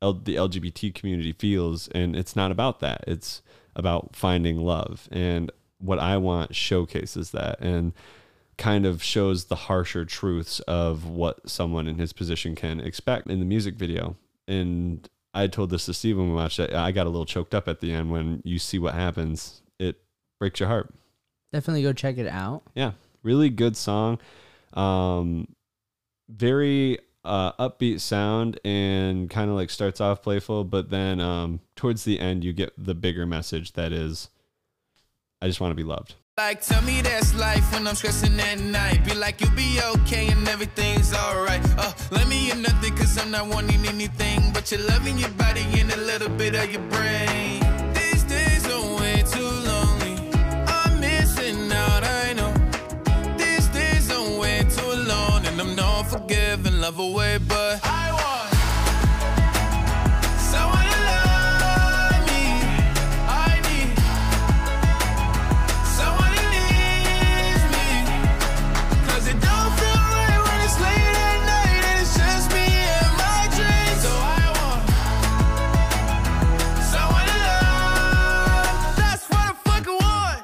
L- 0.00 0.14
the 0.14 0.36
LGBT 0.36 0.94
community 0.94 1.32
feels, 1.32 1.88
and 1.88 2.14
it's 2.14 2.36
not 2.36 2.50
about 2.50 2.80
that. 2.80 3.04
It's 3.06 3.42
about 3.76 4.14
finding 4.14 4.58
love, 4.58 5.08
and 5.10 5.50
what 5.78 5.98
I 5.98 6.16
want 6.16 6.54
showcases 6.54 7.32
that 7.32 7.60
and 7.60 7.92
kind 8.56 8.86
of 8.86 9.02
shows 9.02 9.46
the 9.46 9.56
harsher 9.56 10.04
truths 10.04 10.60
of 10.60 11.06
what 11.06 11.48
someone 11.50 11.88
in 11.88 11.98
his 11.98 12.12
position 12.12 12.54
can 12.54 12.80
expect 12.80 13.26
in 13.28 13.40
the 13.40 13.44
music 13.44 13.74
video. 13.74 14.16
And 14.46 15.08
I 15.34 15.48
told 15.48 15.70
this 15.70 15.86
to 15.86 15.94
Steve 15.94 16.16
when 16.16 16.28
we 16.28 16.34
watched 16.34 16.60
it. 16.60 16.72
I 16.72 16.92
got 16.92 17.06
a 17.06 17.10
little 17.10 17.26
choked 17.26 17.54
up 17.54 17.66
at 17.66 17.80
the 17.80 17.92
end 17.92 18.12
when 18.12 18.40
you 18.44 18.60
see 18.60 18.78
what 18.78 18.94
happens. 18.94 19.60
It 19.80 19.96
breaks 20.38 20.60
your 20.60 20.68
heart. 20.68 20.94
Definitely 21.52 21.82
go 21.82 21.92
check 21.92 22.16
it 22.16 22.28
out. 22.28 22.62
Yeah, 22.74 22.92
really 23.24 23.50
good 23.50 23.76
song. 23.76 24.18
Um, 24.74 25.48
very 26.28 26.98
uh, 27.24 27.52
upbeat 27.52 28.00
sound 28.00 28.60
and 28.64 29.30
kind 29.30 29.50
of 29.50 29.56
like 29.56 29.70
starts 29.70 30.00
off 30.00 30.22
playful, 30.22 30.64
but 30.64 30.90
then 30.90 31.20
um, 31.20 31.60
towards 31.76 32.04
the 32.04 32.20
end 32.20 32.44
you 32.44 32.52
get 32.52 32.72
the 32.76 32.94
bigger 32.94 33.26
message 33.26 33.72
that 33.72 33.92
is, 33.92 34.28
I 35.40 35.46
just 35.46 35.60
want 35.60 35.72
to 35.72 35.76
be 35.76 35.84
loved. 35.84 36.14
Like, 36.36 36.62
tell 36.62 36.82
me 36.82 37.00
that's 37.00 37.32
life 37.36 37.72
when 37.72 37.86
I'm 37.86 37.94
stressing 37.94 38.40
at 38.40 38.58
night. 38.58 39.04
Be 39.04 39.14
like, 39.14 39.40
you'll 39.40 39.52
be 39.52 39.78
okay 39.94 40.26
and 40.26 40.48
everything's 40.48 41.14
alright. 41.14 41.62
Uh, 41.78 41.92
let 42.10 42.26
me 42.26 42.50
in 42.50 42.62
nothing, 42.62 42.96
cause 42.96 43.16
I'm 43.18 43.30
not 43.30 43.46
wanting 43.46 43.86
anything. 43.86 44.52
But 44.52 44.72
you're 44.72 44.80
loving 44.80 45.16
your 45.16 45.30
body 45.30 45.64
and 45.78 45.92
a 45.92 45.96
little 45.96 46.30
bit 46.30 46.56
of 46.56 46.72
your 46.72 46.82
brain. 46.90 47.53
Love 56.84 56.98
away, 56.98 57.38
but 57.48 57.80
I 57.82 58.12
want 58.12 58.52
someone 60.38 60.84
to 60.84 60.98
love 61.08 62.20
me. 62.28 62.44
I 63.26 63.56
need 63.64 63.88
Someone 65.96 66.32
who 66.36 66.44
needs 66.52 67.64
me. 67.72 67.88
Cause 69.08 69.24
it 69.32 69.38
don't 69.40 69.72
feel 69.80 70.02
right 70.12 70.40
when 70.44 70.58
it's 70.66 70.78
late 70.84 71.16
at 71.24 71.40
night 71.54 71.82
and 71.88 71.96
it's 72.02 72.14
just 72.20 72.46
me 72.52 72.68
and 72.68 73.12
my 73.16 73.42
dreams. 73.56 74.00
So 74.04 74.12
I 74.12 74.44
want 74.60 74.84
someone 76.92 77.26
to 77.32 77.38
love. 77.48 78.76
That's 79.00 79.24
what 79.30 79.40
I 79.40 79.52
fucking 79.64 79.98
want. 80.04 80.40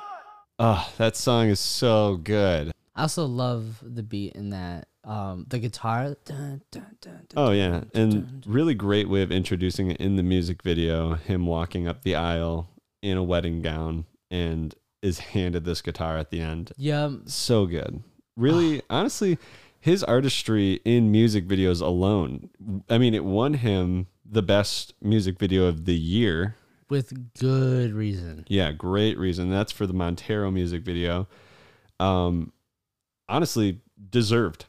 Oh, 0.59 0.89
that 0.97 1.17
song 1.17 1.49
is 1.49 1.61
so 1.61 2.17
good. 2.17 2.73
I 2.97 3.03
also 3.03 3.27
love 3.27 3.81
the 3.83 4.03
beat 4.03 4.33
in 4.33 4.49
that. 4.51 4.90
Um, 5.11 5.45
the 5.49 5.59
guitar. 5.59 6.17
Dun, 6.25 6.63
dun, 6.71 6.97
dun. 7.01 7.27
Oh 7.37 7.51
yeah, 7.51 7.83
and 7.95 8.45
really 8.47 8.75
great 8.75 9.09
way 9.09 9.23
of 9.23 9.33
introducing 9.33 9.91
it 9.91 9.97
in 10.01 10.15
the 10.15 10.23
music 10.23 10.63
video. 10.63 11.15
Him 11.15 11.47
walking 11.47 11.89
up 11.89 12.03
the 12.03 12.15
aisle 12.15 12.69
in 13.03 13.17
a 13.17 13.23
wedding 13.23 13.61
gown 13.61 14.05
and 14.31 14.75
is 15.03 15.19
handed 15.19 15.65
this 15.65 15.83
guitar 15.83 16.17
at 16.17 16.31
the 16.31 16.41
end. 16.41 16.71
Yeah, 16.77 17.11
so 17.25 17.67
good. 17.67 18.03
Really, 18.37 18.83
honestly, 18.89 19.39
his 19.81 20.05
artistry 20.05 20.81
in 20.85 21.11
music 21.11 21.49
videos 21.49 21.81
alone. 21.81 22.51
I 22.89 22.99
mean, 22.99 23.15
it 23.15 23.25
won 23.25 23.55
him 23.55 24.07
the 24.25 24.43
best 24.43 24.95
music 25.03 25.39
video 25.39 25.65
of 25.65 25.87
the 25.87 25.95
year. 25.97 26.55
with 26.89 27.33
good 27.39 27.93
reason. 27.93 28.45
Yeah, 28.49 28.71
great 28.73 29.19
reason. 29.19 29.51
That's 29.51 29.73
for 29.73 29.87
the 29.87 29.93
Montero 29.93 30.51
music 30.53 30.83
video. 30.83 31.27
Um, 31.99 32.53
honestly, 33.29 33.81
deserved. 34.11 34.67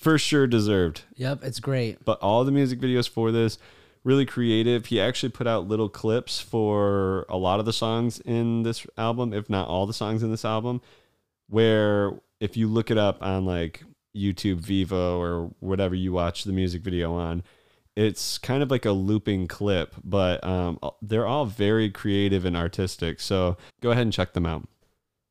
For 0.00 0.16
sure, 0.16 0.46
deserved. 0.46 1.02
Yep, 1.16 1.44
it's 1.44 1.60
great. 1.60 2.02
But 2.06 2.18
all 2.20 2.42
the 2.44 2.50
music 2.50 2.80
videos 2.80 3.06
for 3.06 3.30
this 3.30 3.58
really 4.02 4.24
creative. 4.24 4.86
He 4.86 4.98
actually 4.98 5.28
put 5.28 5.46
out 5.46 5.68
little 5.68 5.90
clips 5.90 6.40
for 6.40 7.26
a 7.28 7.36
lot 7.36 7.60
of 7.60 7.66
the 7.66 7.72
songs 7.72 8.18
in 8.20 8.62
this 8.62 8.86
album, 8.96 9.34
if 9.34 9.50
not 9.50 9.68
all 9.68 9.86
the 9.86 9.92
songs 9.92 10.22
in 10.22 10.30
this 10.30 10.44
album, 10.44 10.80
where 11.48 12.12
if 12.40 12.56
you 12.56 12.66
look 12.66 12.90
it 12.90 12.96
up 12.96 13.22
on 13.22 13.44
like 13.44 13.82
YouTube 14.16 14.62
Vevo 14.62 15.18
or 15.18 15.50
whatever 15.60 15.94
you 15.94 16.12
watch 16.12 16.44
the 16.44 16.52
music 16.52 16.80
video 16.80 17.12
on, 17.12 17.42
it's 17.94 18.38
kind 18.38 18.62
of 18.62 18.70
like 18.70 18.86
a 18.86 18.92
looping 18.92 19.46
clip, 19.48 19.94
but 20.02 20.42
um, 20.42 20.78
they're 21.02 21.26
all 21.26 21.44
very 21.44 21.90
creative 21.90 22.46
and 22.46 22.56
artistic. 22.56 23.20
So 23.20 23.58
go 23.82 23.90
ahead 23.90 24.04
and 24.04 24.12
check 24.12 24.32
them 24.32 24.46
out. 24.46 24.66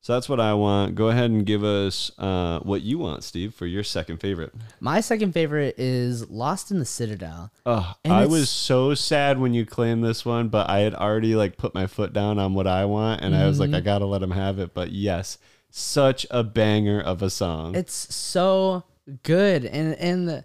So 0.02 0.14
that's 0.14 0.30
what 0.30 0.40
I 0.40 0.54
want. 0.54 0.94
Go 0.94 1.08
ahead 1.08 1.30
and 1.30 1.44
give 1.44 1.62
us 1.62 2.10
uh, 2.18 2.60
what 2.60 2.80
you 2.80 2.96
want, 2.98 3.22
Steve, 3.22 3.54
for 3.54 3.66
your 3.66 3.84
second 3.84 4.16
favorite. 4.18 4.54
My 4.80 5.00
second 5.02 5.32
favorite 5.32 5.74
is 5.78 6.30
Lost 6.30 6.70
in 6.70 6.78
the 6.78 6.86
Citadel. 6.86 7.52
Oh, 7.66 7.92
And 8.02 8.14
I 8.14 8.24
was 8.24 8.48
so 8.48 8.94
sad 8.94 9.38
when 9.38 9.52
you 9.52 9.66
claimed 9.66 10.02
this 10.02 10.24
one, 10.24 10.48
but 10.48 10.70
I 10.70 10.78
had 10.78 10.94
already 10.94 11.34
like 11.34 11.58
put 11.58 11.74
my 11.74 11.86
foot 11.86 12.14
down 12.14 12.38
on 12.38 12.54
what 12.54 12.66
I 12.66 12.86
want, 12.86 13.20
and 13.20 13.36
I 13.36 13.46
was 13.46 13.58
Mm-hmm. 13.60 13.72
like, 13.74 13.82
I 13.82 13.84
gotta 13.84 14.06
let 14.06 14.22
him 14.22 14.30
have 14.30 14.58
it. 14.58 14.72
But 14.72 14.90
yes, 14.92 15.36
such 15.70 16.26
a 16.30 16.42
banger 16.42 16.98
of 17.00 17.20
a 17.22 17.28
song. 17.28 17.74
It's 17.74 17.92
so 18.14 18.84
good, 19.22 19.66
and 19.66 19.94
and 19.96 20.26
the, 20.28 20.44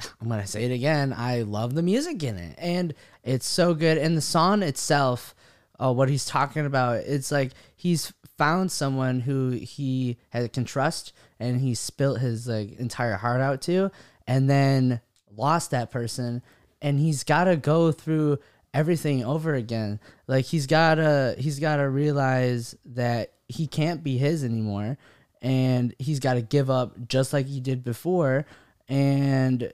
I'm 0.20 0.28
gonna 0.30 0.46
say 0.46 0.64
it 0.64 0.72
again. 0.72 1.12
I 1.14 1.42
love 1.42 1.74
the 1.74 1.82
music 1.82 2.22
in 2.22 2.36
it, 2.38 2.54
and 2.56 2.94
it's 3.22 3.46
so 3.46 3.74
good. 3.74 3.98
And 3.98 4.16
the 4.16 4.22
song 4.22 4.62
itself, 4.62 5.34
uh, 5.78 5.92
what 5.92 6.08
he's 6.08 6.24
talking 6.24 6.64
about, 6.64 6.96
it's 7.04 7.30
like 7.30 7.52
he's 7.76 8.12
found 8.38 8.72
someone 8.72 9.20
who 9.20 9.50
he 9.50 10.16
has, 10.30 10.48
can 10.48 10.64
trust, 10.64 11.12
and 11.38 11.60
he 11.60 11.74
spilt 11.74 12.20
his 12.20 12.48
like 12.48 12.78
entire 12.78 13.16
heart 13.16 13.40
out 13.40 13.60
to, 13.62 13.90
and 14.26 14.48
then 14.48 15.00
lost 15.36 15.72
that 15.72 15.90
person, 15.90 16.42
and 16.80 16.98
he's 16.98 17.24
got 17.24 17.44
to 17.44 17.56
go 17.56 17.92
through 17.92 18.38
everything 18.72 19.24
over 19.24 19.54
again. 19.54 20.00
Like 20.26 20.46
he's 20.46 20.66
gotta 20.66 21.34
he's 21.38 21.58
gotta 21.58 21.88
realize 21.88 22.76
that 22.86 23.32
he 23.48 23.66
can't 23.66 24.02
be 24.04 24.18
his 24.18 24.44
anymore 24.44 24.98
and 25.40 25.94
he's 25.98 26.20
got 26.20 26.34
to 26.34 26.42
give 26.42 26.68
up 26.68 27.08
just 27.08 27.32
like 27.32 27.46
he 27.46 27.60
did 27.60 27.84
before 27.84 28.44
and 28.88 29.72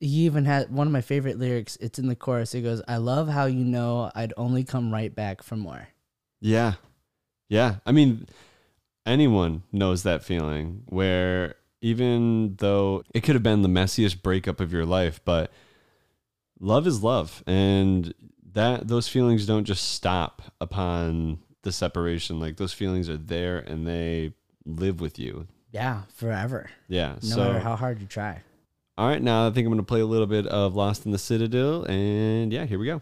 he 0.00 0.24
even 0.24 0.44
had 0.44 0.70
one 0.72 0.86
of 0.86 0.92
my 0.92 1.00
favorite 1.00 1.38
lyrics 1.38 1.76
it's 1.76 1.98
in 1.98 2.08
the 2.08 2.16
chorus 2.16 2.54
it 2.54 2.62
goes 2.62 2.82
i 2.88 2.96
love 2.96 3.28
how 3.28 3.44
you 3.44 3.64
know 3.64 4.10
i'd 4.14 4.32
only 4.36 4.64
come 4.64 4.92
right 4.92 5.14
back 5.14 5.42
for 5.42 5.56
more 5.56 5.86
yeah, 6.44 6.74
yeah. 7.54 7.76
I 7.86 7.92
mean, 7.92 8.26
anyone 9.06 9.62
knows 9.70 10.02
that 10.02 10.24
feeling 10.24 10.82
where 10.86 11.54
even 11.80 12.56
though 12.56 13.04
it 13.14 13.20
could 13.22 13.36
have 13.36 13.44
been 13.44 13.62
the 13.62 13.68
messiest 13.68 14.22
breakup 14.22 14.58
of 14.58 14.72
your 14.72 14.84
life, 14.84 15.20
but 15.24 15.52
love 16.58 16.86
is 16.86 17.02
love, 17.02 17.44
and 17.46 18.12
that 18.54 18.88
those 18.88 19.06
feelings 19.06 19.46
don't 19.46 19.64
just 19.64 19.92
stop 19.92 20.42
upon 20.60 21.38
the 21.62 21.70
separation. 21.70 22.40
Like 22.40 22.56
those 22.56 22.72
feelings 22.72 23.08
are 23.08 23.16
there 23.16 23.58
and 23.58 23.86
they 23.86 24.32
live 24.66 25.00
with 25.00 25.18
you. 25.18 25.46
Yeah, 25.70 26.02
forever. 26.14 26.70
Yeah. 26.88 27.16
No 27.22 27.28
so 27.28 27.36
matter 27.44 27.60
how 27.60 27.76
hard 27.76 28.00
you 28.00 28.06
try. 28.06 28.42
all 28.98 29.06
right, 29.06 29.22
now 29.22 29.46
I 29.46 29.50
think 29.50 29.66
I'm 29.66 29.72
gonna 29.72 29.84
play 29.84 30.00
a 30.00 30.06
little 30.06 30.26
bit 30.26 30.46
of 30.48 30.74
Lost 30.74 31.06
in 31.06 31.12
the 31.12 31.18
Citadel, 31.18 31.84
and 31.84 32.52
yeah, 32.52 32.64
here 32.64 32.80
we 32.80 32.86
go. 32.86 33.00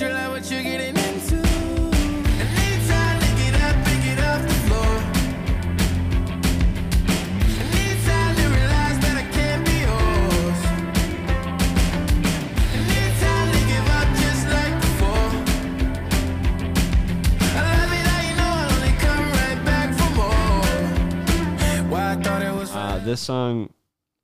You 0.00 0.08
like 0.08 0.30
what 0.30 0.50
you're 0.50 0.62
getting 0.62 0.96
into. 0.96 1.36
And 1.36 2.48
get 3.36 3.54
up, 3.60 3.76
pick 3.84 4.04
it 4.06 4.18
off 4.24 4.40
the 4.48 4.54
floor. 4.64 4.92
And 7.60 7.68
realize 8.56 8.98
that 9.04 9.16
I 9.18 9.24
can't 9.30 9.62
be 9.66 9.76
yours. 9.84 10.60
And 12.72 12.82
give 13.68 13.88
up 14.00 14.08
just 14.24 14.48
like 14.48 14.74
before. 14.80 15.28
I 17.44 17.60
love 17.68 17.92
it 17.92 18.04
how 18.08 18.20
you 18.24 18.34
know 18.40 18.52
I 18.56 18.64
only 18.72 18.94
come 19.04 19.26
right 19.32 19.60
back 19.66 19.88
for 19.98 20.10
more. 20.16 20.64
Why 21.90 22.04
I 22.12 22.16
thought 22.16 22.40
it 22.40 22.54
was 22.54 22.70
Uh, 22.74 23.00
this 23.04 23.20
song 23.20 23.68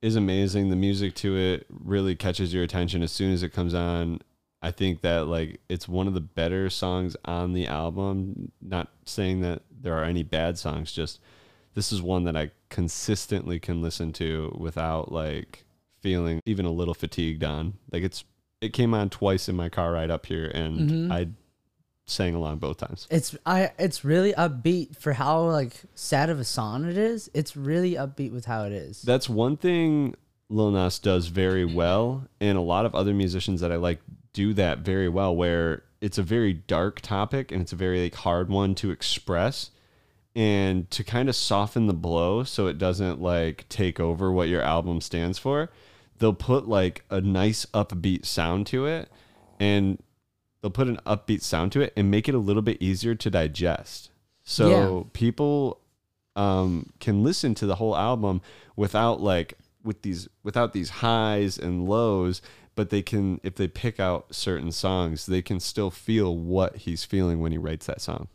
is 0.01 0.15
amazing. 0.15 0.71
The 0.71 0.75
music 0.75 1.13
to 1.17 1.37
it 1.37 1.67
really 1.69 2.15
catches 2.15 2.51
your 2.51 2.63
attention 2.63 3.03
as 3.03 3.11
soon 3.11 3.31
as 3.31 3.43
it 3.43 3.53
comes 3.53 3.75
on. 3.75 4.21
I 4.61 4.71
think 4.71 5.01
that 5.01 5.27
like 5.27 5.61
it's 5.69 5.87
one 5.87 6.07
of 6.07 6.13
the 6.13 6.21
better 6.21 6.69
songs 6.69 7.15
on 7.25 7.53
the 7.53 7.67
album. 7.67 8.51
Not 8.61 8.89
saying 9.05 9.41
that 9.41 9.61
there 9.71 9.93
are 9.93 10.03
any 10.03 10.23
bad 10.23 10.57
songs, 10.57 10.91
just 10.91 11.19
this 11.73 11.91
is 11.91 12.01
one 12.01 12.23
that 12.23 12.35
I 12.35 12.51
consistently 12.69 13.59
can 13.59 13.81
listen 13.81 14.11
to 14.13 14.55
without 14.57 15.11
like 15.11 15.65
feeling 16.01 16.41
even 16.45 16.65
a 16.65 16.71
little 16.71 16.93
fatigued 16.93 17.43
on. 17.43 17.75
Like 17.91 18.03
it's 18.03 18.23
it 18.61 18.73
came 18.73 18.93
on 18.93 19.09
twice 19.09 19.47
in 19.47 19.55
my 19.55 19.69
car 19.69 19.91
ride 19.91 20.09
up 20.09 20.25
here 20.25 20.47
and 20.47 20.79
mm-hmm. 20.79 21.11
I 21.11 21.27
sang 22.05 22.33
along 22.33 22.57
both 22.57 22.77
times. 22.77 23.07
It's 23.11 23.37
I 23.45 23.71
it's 23.77 24.03
really 24.03 24.33
upbeat 24.33 24.97
for 24.97 25.13
how 25.13 25.41
like 25.41 25.73
sad 25.93 26.29
of 26.29 26.39
a 26.39 26.43
song 26.43 26.89
it 26.89 26.97
is. 26.97 27.29
It's 27.33 27.55
really 27.55 27.93
upbeat 27.93 28.31
with 28.31 28.45
how 28.45 28.63
it 28.63 28.71
is. 28.71 29.01
That's 29.03 29.29
one 29.29 29.57
thing 29.57 30.15
Lil 30.49 30.71
Nas 30.71 30.99
does 30.99 31.27
very 31.27 31.65
well, 31.65 32.27
and 32.39 32.57
a 32.57 32.61
lot 32.61 32.85
of 32.85 32.95
other 32.95 33.13
musicians 33.13 33.61
that 33.61 33.71
I 33.71 33.75
like 33.75 33.99
do 34.37 34.53
that 34.53 34.79
very 34.79 35.09
well. 35.09 35.35
Where 35.35 35.81
it's 35.99 36.19
a 36.19 36.23
very 36.23 36.53
dark 36.53 37.01
topic 37.01 37.51
and 37.51 37.59
it's 37.63 37.73
a 37.73 37.75
very 37.75 38.03
like 38.03 38.13
hard 38.13 38.49
one 38.49 38.75
to 38.75 38.91
express, 38.91 39.71
and 40.35 40.89
to 40.91 41.03
kind 41.03 41.27
of 41.27 41.35
soften 41.35 41.87
the 41.87 41.93
blow 41.93 42.43
so 42.43 42.67
it 42.67 42.77
doesn't 42.77 43.19
like 43.19 43.67
take 43.67 43.99
over 43.99 44.31
what 44.31 44.47
your 44.47 44.61
album 44.61 45.01
stands 45.01 45.39
for. 45.39 45.71
They'll 46.19 46.33
put 46.33 46.67
like 46.67 47.03
a 47.09 47.19
nice 47.19 47.65
upbeat 47.73 48.25
sound 48.25 48.67
to 48.67 48.85
it, 48.85 49.09
and 49.59 49.97
they'll 50.61 50.69
put 50.69 50.87
an 50.87 50.99
upbeat 51.05 51.41
sound 51.41 51.71
to 51.71 51.81
it 51.81 51.93
and 51.97 52.11
make 52.11 52.29
it 52.29 52.35
a 52.35 52.39
little 52.39 52.61
bit 52.61 52.77
easier 52.79 53.15
to 53.15 53.29
digest. 53.31 54.11
So 54.43 54.69
people 55.13 55.81
um, 56.35 56.91
can 56.99 57.23
listen 57.23 57.55
to 57.55 57.65
the 57.65 57.75
whole 57.75 57.97
album 57.97 58.41
without 58.75 59.19
like 59.19 59.57
with 59.87 60.03
these 60.03 60.27
without 60.43 60.73
these 60.73 60.89
highs 60.89 61.57
and 61.57 61.87
lows 61.89 62.41
but 62.75 62.91
they 62.91 63.01
can 63.01 63.39
if 63.41 63.55
they 63.55 63.67
pick 63.67 63.99
out 63.99 64.27
certain 64.35 64.71
songs 64.71 65.25
they 65.25 65.41
can 65.41 65.59
still 65.59 65.89
feel 65.89 66.35
what 66.37 66.75
he's 66.75 67.03
feeling 67.03 67.39
when 67.39 67.51
he 67.51 67.57
writes 67.57 67.87
that 67.87 67.99
song 68.01 68.27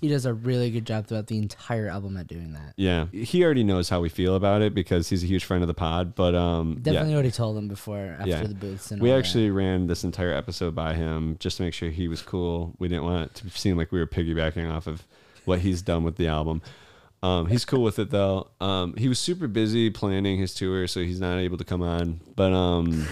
he 0.00 0.08
does 0.08 0.26
a 0.26 0.34
really 0.34 0.68
good 0.68 0.84
job 0.84 1.06
throughout 1.06 1.28
the 1.28 1.38
entire 1.38 1.88
album 1.88 2.16
at 2.16 2.26
doing 2.26 2.52
that. 2.54 2.74
yeah 2.76 3.06
he 3.12 3.44
already 3.44 3.62
knows 3.64 3.88
how 3.88 4.00
we 4.00 4.08
feel 4.08 4.34
about 4.34 4.60
it 4.60 4.74
because 4.74 5.08
he's 5.08 5.22
a 5.22 5.26
huge 5.26 5.44
friend 5.44 5.62
of 5.62 5.68
the 5.68 5.74
pod 5.74 6.14
but 6.14 6.34
um 6.34 6.78
Definitely 6.82 7.10
yeah 7.10 7.14
already 7.14 7.30
told 7.30 7.56
him 7.56 7.68
before 7.68 8.16
after 8.18 8.28
Yeah. 8.28 8.42
the 8.44 8.54
booths 8.54 8.90
and 8.90 9.00
we 9.00 9.10
all 9.10 9.16
that. 9.16 9.24
actually 9.24 9.50
ran 9.50 9.86
this 9.86 10.04
entire 10.04 10.32
episode 10.34 10.74
by 10.74 10.94
him 10.94 11.36
just 11.40 11.56
to 11.58 11.62
make 11.62 11.72
sure 11.74 11.88
he 11.90 12.08
was 12.08 12.20
cool 12.20 12.74
we 12.78 12.88
didn't 12.88 13.04
want 13.04 13.30
it 13.30 13.34
to 13.36 13.50
seem 13.50 13.76
like 13.76 13.90
we 13.92 13.98
were 14.00 14.06
piggybacking 14.06 14.70
off 14.70 14.86
of 14.86 15.06
what 15.44 15.60
he's 15.60 15.82
done 15.82 16.04
with 16.04 16.16
the 16.16 16.26
album 16.28 16.62
um, 17.22 17.46
he's 17.46 17.64
cool 17.64 17.82
with 17.82 17.98
it 17.98 18.10
though. 18.10 18.48
Um, 18.60 18.94
he 18.96 19.08
was 19.08 19.18
super 19.18 19.46
busy 19.46 19.90
planning 19.90 20.38
his 20.38 20.54
tour, 20.54 20.86
so 20.86 21.00
he's 21.00 21.20
not 21.20 21.38
able 21.38 21.56
to 21.58 21.64
come 21.64 21.82
on. 21.82 22.20
But 22.34 22.52
um, 22.52 23.06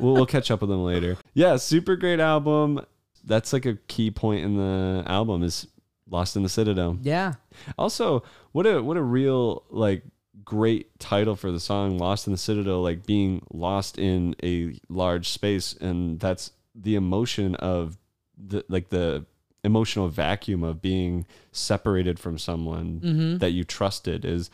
we'll, 0.00 0.14
we'll 0.14 0.26
catch 0.26 0.50
up 0.50 0.60
with 0.60 0.70
him 0.70 0.84
later. 0.84 1.16
Yeah, 1.34 1.56
super 1.56 1.96
great 1.96 2.20
album. 2.20 2.84
That's 3.24 3.52
like 3.52 3.66
a 3.66 3.74
key 3.88 4.10
point 4.10 4.44
in 4.44 4.56
the 4.56 5.02
album 5.06 5.42
is 5.42 5.66
"Lost 6.08 6.36
in 6.36 6.42
the 6.44 6.48
Citadel." 6.48 6.98
Yeah. 7.02 7.34
Also, 7.76 8.22
what 8.52 8.66
a 8.66 8.82
what 8.82 8.96
a 8.96 9.02
real 9.02 9.64
like 9.70 10.04
great 10.44 10.98
title 11.00 11.34
for 11.34 11.50
the 11.50 11.60
song 11.60 11.98
"Lost 11.98 12.28
in 12.28 12.32
the 12.32 12.38
Citadel," 12.38 12.80
like 12.80 13.06
being 13.06 13.44
lost 13.52 13.98
in 13.98 14.36
a 14.42 14.78
large 14.88 15.28
space, 15.28 15.74
and 15.74 16.20
that's 16.20 16.52
the 16.74 16.94
emotion 16.94 17.56
of 17.56 17.98
the 18.36 18.64
like 18.68 18.88
the 18.90 19.26
emotional 19.64 20.08
vacuum 20.08 20.62
of 20.64 20.82
being 20.82 21.24
separated 21.52 22.18
from 22.18 22.38
someone 22.38 23.38
that 23.38 23.50
you 23.52 23.64
trusted 23.64 24.24
is 24.24 24.50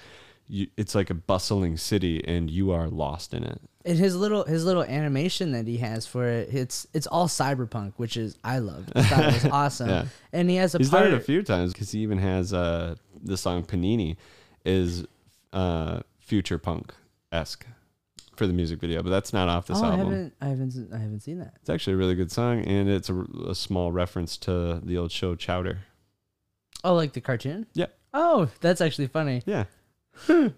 you, 0.49 0.67
it's 0.77 0.95
like 0.95 1.11
a 1.11 1.15
bustling 1.15 1.77
city 1.77 2.23
and 2.27 2.51
you 2.51 2.71
are 2.71 2.89
lost 2.89 3.35
in 3.35 3.45
it. 3.45 3.61
And 3.85 3.99
his 3.99 4.17
little 4.17 4.45
his 4.45 4.65
little 4.65 4.83
animation 4.85 5.53
that 5.53 5.67
he 5.67 5.79
has 5.79 6.07
for 6.07 6.27
it, 6.27 6.53
it's 6.53 6.87
it's 6.93 7.07
all 7.07 7.27
cyberpunk, 7.29 7.95
which 7.97 8.17
is 8.17 8.37
I 8.45 8.59
loved. 8.59 8.93
I 8.95 9.03
thought 9.03 9.25
it 9.25 9.33
was 9.35 9.45
awesome. 9.53 9.89
Yeah. 9.89 10.05
And 10.33 10.51
he 10.51 10.57
has 10.57 10.75
a 10.75 10.79
He's 10.79 10.91
part 10.91 11.05
done 11.05 11.15
it 11.15 11.17
a 11.17 11.21
few 11.21 11.43
times 11.43 11.73
because 11.73 11.91
he 11.93 12.01
even 12.01 12.19
has 12.19 12.53
uh 12.53 12.97
the 13.23 13.37
song 13.37 13.65
Panini 13.65 14.17
is 14.65 15.07
uh 15.53 16.01
future 16.21 16.59
punk 16.59 16.93
esque 17.33 17.67
for 18.39 18.47
the 18.47 18.53
music 18.53 18.81
video, 18.81 19.03
but 19.03 19.11
that's 19.11 19.33
not 19.33 19.49
off 19.49 19.67
this 19.67 19.79
oh, 19.79 19.85
I 19.85 19.91
album. 19.91 20.07
haven't 20.07 20.35
I 20.41 20.47
haven't 20.47 20.93
I 20.95 20.99
haven't 20.99 21.21
seen 21.21 21.41
that. 21.41 21.55
It's 21.61 21.69
actually 21.69 21.95
a 21.95 21.97
really 21.97 22.15
good 22.15 22.33
song, 22.33 22.65
and 22.65 22.89
it's 22.89 23.11
a, 23.11 23.25
a 23.49 23.55
small 23.55 23.93
reference 23.93 24.37
to 24.39 24.81
the 24.83 24.97
old 24.97 25.13
show 25.13 25.35
Chowder. 25.35 25.81
Oh, 26.85 26.95
like 26.95 27.13
the 27.13 27.21
cartoon? 27.21 27.67
Yeah. 27.75 27.87
Oh, 28.15 28.49
that's 28.61 28.81
actually 28.81 29.09
funny. 29.09 29.43
Yeah. 29.45 29.65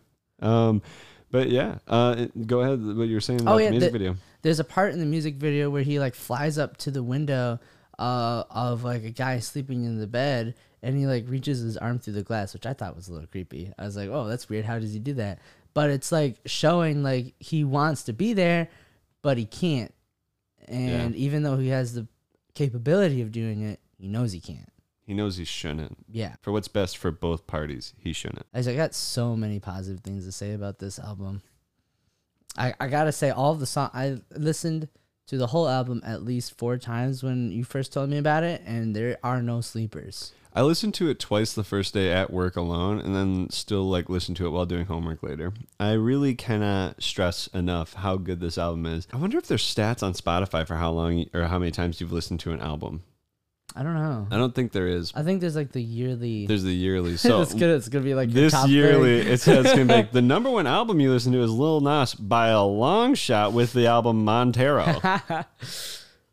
um, 0.40 0.82
but 1.30 1.48
yeah, 1.48 1.78
uh, 1.88 2.26
go 2.46 2.60
ahead. 2.60 2.84
What 2.84 3.08
you 3.08 3.14
were 3.14 3.20
saying 3.20 3.40
about 3.40 3.54
Oh, 3.54 3.58
yeah, 3.58 3.66
the 3.66 3.72
music 3.72 3.92
the- 3.92 3.98
video? 3.98 4.16
There's 4.42 4.60
a 4.60 4.64
part 4.64 4.92
in 4.94 5.00
the 5.00 5.06
music 5.06 5.36
video 5.36 5.68
where 5.68 5.82
he 5.82 5.98
like 5.98 6.14
flies 6.14 6.56
up 6.56 6.78
to 6.78 6.90
the 6.90 7.02
window 7.02 7.60
uh, 7.98 8.44
of 8.48 8.84
like 8.84 9.04
a 9.04 9.10
guy 9.10 9.38
sleeping 9.38 9.84
in 9.84 9.98
the 9.98 10.06
bed 10.06 10.54
and 10.82 10.96
he 10.96 11.06
like 11.06 11.28
reaches 11.28 11.60
his 11.60 11.76
arm 11.76 11.98
through 11.98 12.14
the 12.14 12.22
glass, 12.22 12.54
which 12.54 12.66
I 12.66 12.72
thought 12.72 12.96
was 12.96 13.08
a 13.08 13.12
little 13.12 13.28
creepy. 13.28 13.72
I 13.78 13.84
was 13.84 13.96
like, 13.96 14.08
"Oh, 14.08 14.26
that's 14.26 14.48
weird. 14.48 14.64
How 14.64 14.78
does 14.78 14.92
he 14.92 14.98
do 14.98 15.14
that?" 15.14 15.38
But 15.74 15.90
it's 15.90 16.10
like 16.10 16.40
showing 16.46 17.02
like 17.02 17.34
he 17.38 17.64
wants 17.64 18.04
to 18.04 18.12
be 18.12 18.32
there, 18.32 18.68
but 19.22 19.38
he 19.38 19.44
can't. 19.44 19.94
And 20.66 21.14
even 21.16 21.42
though 21.42 21.56
he 21.56 21.68
has 21.68 21.94
the 21.94 22.06
capability 22.54 23.22
of 23.22 23.32
doing 23.32 23.62
it, 23.62 23.80
he 23.98 24.08
knows 24.08 24.32
he 24.32 24.40
can't. 24.40 24.68
He 25.04 25.14
knows 25.14 25.36
he 25.36 25.44
shouldn't. 25.44 25.96
Yeah. 26.08 26.34
For 26.40 26.52
what's 26.52 26.68
best 26.68 26.96
for 26.96 27.10
both 27.10 27.46
parties, 27.46 27.94
he 27.98 28.12
shouldn't. 28.12 28.46
I 28.54 28.60
I 28.60 28.76
got 28.76 28.94
so 28.94 29.34
many 29.34 29.58
positive 29.58 30.02
things 30.02 30.24
to 30.24 30.32
say 30.32 30.52
about 30.52 30.78
this 30.78 30.98
album. 30.98 31.42
I, 32.56 32.74
I 32.80 32.88
gotta 32.88 33.12
say 33.12 33.30
all 33.30 33.54
the 33.54 33.66
song 33.66 33.90
I 33.92 34.18
listened 34.36 34.88
to 35.26 35.36
the 35.36 35.48
whole 35.48 35.68
album 35.68 36.00
at 36.04 36.24
least 36.24 36.58
four 36.58 36.76
times 36.76 37.22
when 37.22 37.52
you 37.52 37.64
first 37.64 37.92
told 37.92 38.10
me 38.10 38.18
about 38.18 38.42
it, 38.42 38.62
and 38.66 38.94
there 38.94 39.18
are 39.22 39.42
no 39.42 39.60
sleepers. 39.60 40.32
I 40.52 40.62
listened 40.62 40.94
to 40.94 41.08
it 41.08 41.20
twice 41.20 41.52
the 41.52 41.62
first 41.64 41.94
day 41.94 42.12
at 42.12 42.32
work 42.32 42.56
alone, 42.56 42.98
and 43.00 43.14
then 43.14 43.50
still 43.50 43.88
like 43.88 44.08
listen 44.08 44.34
to 44.36 44.46
it 44.46 44.50
while 44.50 44.66
doing 44.66 44.86
homework 44.86 45.22
later. 45.22 45.52
I 45.78 45.92
really 45.92 46.34
cannot 46.34 47.02
stress 47.02 47.46
enough 47.48 47.94
how 47.94 48.16
good 48.16 48.40
this 48.40 48.58
album 48.58 48.86
is. 48.86 49.06
I 49.12 49.16
wonder 49.16 49.38
if 49.38 49.46
there's 49.46 49.62
stats 49.62 50.02
on 50.02 50.12
Spotify 50.12 50.66
for 50.66 50.74
how 50.74 50.90
long 50.90 51.26
or 51.32 51.44
how 51.44 51.58
many 51.58 51.70
times 51.70 52.00
you've 52.00 52.12
listened 52.12 52.40
to 52.40 52.52
an 52.52 52.60
album. 52.60 53.02
I 53.76 53.84
don't 53.84 53.94
know. 53.94 54.26
I 54.32 54.36
don't 54.36 54.52
think 54.52 54.72
there 54.72 54.88
is. 54.88 55.12
I 55.14 55.22
think 55.22 55.40
there's 55.40 55.54
like 55.54 55.70
the 55.70 55.82
yearly. 55.82 56.46
There's 56.46 56.64
the 56.64 56.74
yearly. 56.74 57.16
So 57.20 57.42
it's 57.42 57.54
gonna 57.54 57.74
it's 57.74 57.88
gonna 57.88 58.04
be 58.04 58.14
like 58.14 58.30
this 58.30 58.52
top 58.52 58.68
yearly, 58.68 59.20
it 59.20 59.40
says 59.40 59.64
it's 59.64 59.74
gonna 59.74 59.84
be 59.84 59.94
like 59.94 60.12
the 60.12 60.22
number 60.22 60.50
one 60.50 60.66
album 60.66 60.98
you 61.00 61.12
listen 61.12 61.32
to 61.32 61.42
is 61.42 61.50
Lil 61.50 61.80
Nas 61.80 62.14
by 62.14 62.48
a 62.48 62.62
long 62.62 63.14
shot 63.14 63.52
with 63.52 63.72
the 63.72 63.86
album 63.86 64.24
Montero. 64.24 64.82
uh, 65.04 65.44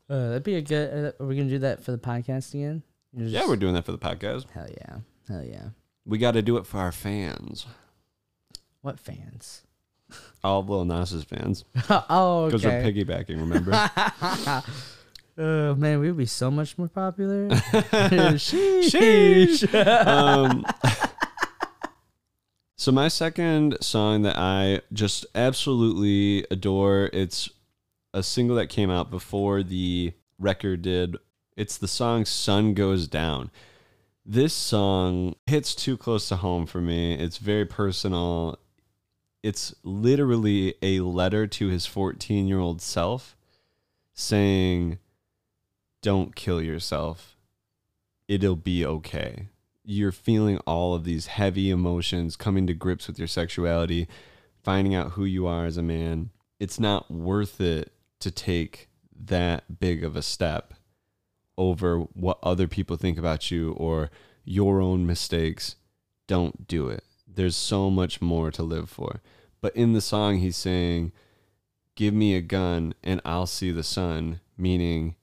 that'd 0.09 0.43
be 0.43 0.55
a 0.55 0.61
good. 0.61 1.13
Uh, 1.19 1.23
are 1.23 1.27
we 1.27 1.35
gonna 1.35 1.49
do 1.49 1.59
that 1.59 1.83
for 1.83 1.91
the 1.91 1.97
podcast 1.99 2.53
again? 2.55 2.81
You're 3.17 3.27
yeah, 3.27 3.47
we're 3.47 3.55
doing 3.57 3.73
that 3.73 3.83
for 3.85 3.91
the 3.91 3.97
podcast. 3.97 4.45
Hell 4.51 4.67
yeah, 4.69 4.97
hell 5.27 5.43
yeah. 5.43 5.69
We 6.05 6.17
got 6.19 6.31
to 6.31 6.41
do 6.41 6.55
it 6.57 6.65
for 6.65 6.77
our 6.77 6.91
fans, 6.93 7.65
What 8.81 8.99
fans? 8.99 9.63
all 10.43 10.59
of 10.61 10.69
Lil 10.69 10.85
Nas's 10.85 11.23
fans, 11.25 11.65
oh, 11.89 12.45
because 12.45 12.65
okay. 12.65 12.81
we're 12.83 12.91
piggybacking. 12.93 13.39
Remember? 13.39 14.63
Oh 15.39 15.75
man, 15.75 15.99
we 15.99 16.07
would 16.07 16.17
be 16.17 16.25
so 16.25 16.49
much 16.49 16.79
more 16.79 16.87
popular. 16.87 17.47
Sheesh. 18.39 19.63
um, 20.07 20.65
So 22.75 22.91
my 22.91 23.07
second 23.07 23.77
song 23.81 24.23
that 24.23 24.35
I 24.35 24.81
just 24.93 25.27
absolutely 25.35 26.43
adore, 26.49 27.11
it's 27.13 27.49
a 28.15 28.23
single 28.23 28.55
that 28.55 28.67
came 28.67 28.89
out 28.89 29.11
before 29.11 29.61
the 29.61 30.13
record 30.39 30.81
did. 30.81 31.17
It's 31.57 31.77
the 31.77 31.87
song 31.89 32.23
Sun 32.23 32.75
Goes 32.75 33.09
Down. 33.09 33.51
This 34.25 34.53
song 34.53 35.35
hits 35.45 35.75
too 35.75 35.97
close 35.97 36.29
to 36.29 36.37
home 36.37 36.65
for 36.65 36.79
me. 36.79 37.15
It's 37.15 37.37
very 37.37 37.65
personal. 37.65 38.59
It's 39.43 39.75
literally 39.83 40.75
a 40.81 41.01
letter 41.01 41.47
to 41.47 41.67
his 41.67 41.85
14-year-old 41.85 42.81
self 42.81 43.35
saying 44.13 44.99
don't 46.01 46.33
kill 46.35 46.61
yourself. 46.61 47.35
It'll 48.29 48.55
be 48.55 48.85
okay 48.85 49.49
you're 49.89 50.11
feeling 50.11 50.57
all 50.67 50.93
of 50.93 51.05
these 51.05 51.27
heavy 51.27 51.69
emotions, 51.69 52.35
coming 52.35 52.67
to 52.67 52.73
grips 52.73 53.07
with 53.07 53.17
your 53.17 53.27
sexuality, 53.27 54.05
finding 54.61 54.93
out 54.93 55.11
who 55.11 55.23
you 55.23 55.47
are 55.47 55.65
as 55.65 55.77
a 55.77 55.81
man, 55.81 56.29
it's 56.59 56.77
not 56.77 57.09
worth 57.09 57.61
it 57.61 57.93
to 58.19 58.29
take 58.29 58.89
that 59.17 59.79
big 59.79 60.03
of 60.03 60.17
a 60.17 60.21
step 60.21 60.73
over 61.57 61.99
what 61.99 62.39
other 62.43 62.67
people 62.67 62.97
think 62.97 63.17
about 63.17 63.51
you 63.51 63.71
or 63.73 64.09
your 64.45 64.81
own 64.81 65.05
mistakes. 65.05 65.75
Don't 66.27 66.67
do 66.67 66.89
it. 66.89 67.03
There's 67.27 67.55
so 67.55 67.89
much 67.89 68.21
more 68.21 68.51
to 68.51 68.63
live 68.63 68.89
for. 68.89 69.21
But 69.61 69.75
in 69.75 69.93
the 69.93 70.01
song, 70.01 70.37
he's 70.37 70.57
saying, 70.57 71.11
Give 71.95 72.13
me 72.13 72.35
a 72.35 72.41
gun 72.41 72.93
and 73.03 73.21
I'll 73.25 73.47
see 73.47 73.71
the 73.71 73.83
sun, 73.83 74.39
meaning 74.55 75.15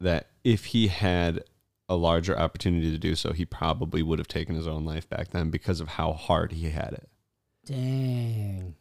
that 0.00 0.28
if 0.44 0.66
he 0.66 0.86
had 0.86 1.42
a 1.88 1.96
larger 1.96 2.38
opportunity 2.38 2.90
to 2.92 2.98
do 2.98 3.14
so, 3.14 3.32
he 3.32 3.44
probably 3.44 4.02
would 4.02 4.18
have 4.18 4.28
taken 4.28 4.54
his 4.54 4.68
own 4.68 4.84
life 4.84 5.08
back 5.08 5.30
then 5.30 5.50
because 5.50 5.80
of 5.80 5.88
how 5.88 6.12
hard 6.12 6.52
he 6.52 6.70
had 6.70 6.92
it. 6.92 7.08
Dang. 7.64 8.76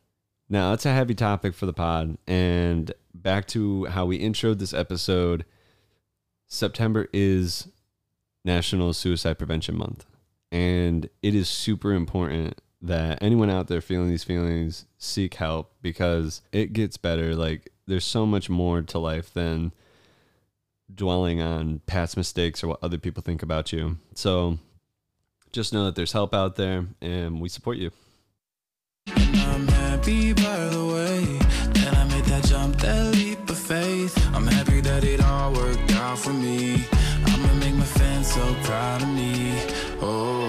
Now, 0.48 0.74
it's 0.74 0.86
a 0.86 0.94
heavy 0.94 1.16
topic 1.16 1.56
for 1.56 1.66
the 1.66 1.74
pod. 1.74 2.18
And 2.28 2.94
back 3.14 3.48
to 3.48 3.86
how 3.86 4.06
we 4.06 4.20
introed 4.20 4.60
this 4.60 4.74
episode 4.74 5.46
September 6.48 7.08
is 7.12 7.68
National 8.44 8.94
Suicide 8.94 9.38
Prevention 9.38 9.78
Month. 9.78 10.06
And 10.52 11.10
it 11.22 11.36
is 11.36 11.50
super 11.50 11.94
important 11.94 12.62
that 12.82 13.22
anyone 13.22 13.50
out 13.50 13.68
there 13.68 13.82
feeling 13.82 14.10
these 14.10 14.24
feelings 14.24 14.86
seek 14.98 15.36
help 15.36 15.74
because 15.82 16.42
it 16.52 16.72
gets 16.72 16.98
better. 16.98 17.36
Like, 17.36 17.72
there's 17.88 18.06
so 18.06 18.26
much 18.26 18.50
more 18.50 18.82
to 18.82 19.00
life 19.00 19.34
than 19.34 19.74
dwelling 20.94 21.42
on 21.42 21.82
past 21.88 22.16
mistakes 22.16 22.64
or 22.64 22.68
what 22.68 22.80
other 22.82 22.98
people 22.98 23.24
think 23.24 23.42
about 23.42 23.74
you. 23.74 23.98
So 24.14 24.60
just 25.52 25.74
know 25.74 25.86
that 25.86 25.96
there's 25.96 26.12
help 26.12 26.34
out 26.34 26.56
there 26.56 26.86
and 27.02 27.42
we 27.42 27.50
support 27.50 27.78
you. 27.78 27.92
For 36.26 36.34
me. 36.34 36.84
I'ma 37.28 37.54
make 37.60 37.76
my 37.76 37.86
fans 37.86 38.34
so 38.34 38.56
proud 38.64 39.04
of 39.04 39.10
me. 39.10 39.54
Oh. 40.02 40.45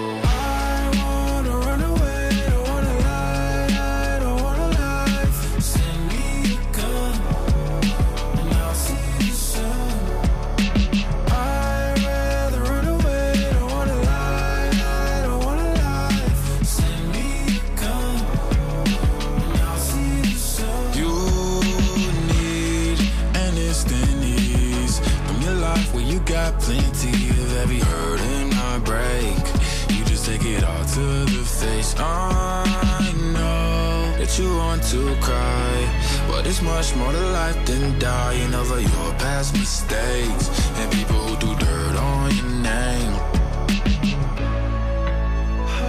To 34.97 35.15
cry, 35.21 36.25
but 36.27 36.47
it's 36.47 36.61
much 36.61 36.95
more 36.95 37.11
to 37.11 37.25
life 37.31 37.65
than 37.65 37.97
dying 37.99 38.53
over 38.53 38.79
your 38.79 39.13
past 39.19 39.53
mistakes 39.53 40.49
and 40.77 40.91
people 40.91 41.15
who 41.15 41.37
do 41.37 41.55
dirt 41.59 41.95
on 41.95 42.35
your 42.35 42.49
name. 42.63 43.13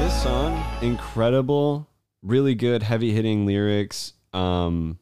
This 0.00 0.22
song, 0.22 0.62
incredible, 0.82 1.88
really 2.22 2.54
good, 2.54 2.82
heavy 2.82 3.12
hitting 3.12 3.46
lyrics. 3.46 4.12
Um, 4.32 4.98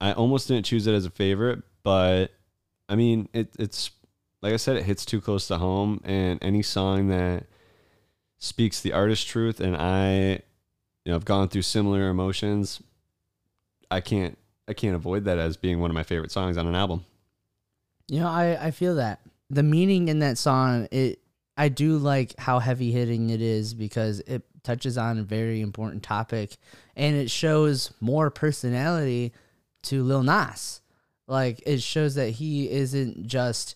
I 0.00 0.12
almost 0.12 0.46
didn't 0.48 0.66
choose 0.66 0.86
it 0.86 0.94
as 0.94 1.04
a 1.04 1.10
favorite, 1.10 1.62
but 1.82 2.28
I 2.88 2.94
mean, 2.94 3.28
it, 3.32 3.54
it's 3.58 3.90
like 4.40 4.52
I 4.52 4.56
said, 4.56 4.76
it 4.76 4.84
hits 4.84 5.04
too 5.04 5.20
close 5.20 5.48
to 5.48 5.58
home. 5.58 6.00
And 6.04 6.38
any 6.42 6.62
song 6.62 7.08
that 7.08 7.46
speaks 8.38 8.80
the 8.80 8.92
artist's 8.92 9.24
truth, 9.24 9.58
and 9.58 9.76
I, 9.76 10.42
you 11.04 11.10
know, 11.10 11.16
I've 11.16 11.24
gone 11.24 11.48
through 11.48 11.62
similar 11.62 12.08
emotions. 12.08 12.80
I 13.90 14.00
can't, 14.00 14.38
I 14.66 14.74
can't 14.74 14.96
avoid 14.96 15.24
that 15.24 15.38
as 15.38 15.56
being 15.56 15.80
one 15.80 15.90
of 15.90 15.94
my 15.94 16.02
favorite 16.02 16.30
songs 16.30 16.56
on 16.56 16.66
an 16.66 16.74
album. 16.74 17.04
You 18.08 18.20
know, 18.20 18.28
I, 18.28 18.66
I 18.66 18.70
feel 18.70 18.96
that. 18.96 19.20
The 19.50 19.62
meaning 19.62 20.08
in 20.08 20.18
that 20.18 20.38
song, 20.38 20.88
it 20.90 21.20
I 21.58 21.68
do 21.68 21.98
like 21.98 22.38
how 22.38 22.60
heavy 22.60 22.92
hitting 22.92 23.30
it 23.30 23.42
is 23.42 23.74
because 23.74 24.20
it 24.20 24.44
touches 24.62 24.96
on 24.96 25.18
a 25.18 25.24
very 25.24 25.60
important 25.60 26.04
topic 26.04 26.56
and 26.94 27.16
it 27.16 27.32
shows 27.32 27.92
more 28.00 28.30
personality 28.30 29.32
to 29.82 30.04
Lil 30.04 30.22
Nas. 30.22 30.80
Like 31.26 31.60
it 31.66 31.82
shows 31.82 32.14
that 32.14 32.30
he 32.30 32.70
isn't 32.70 33.26
just 33.26 33.74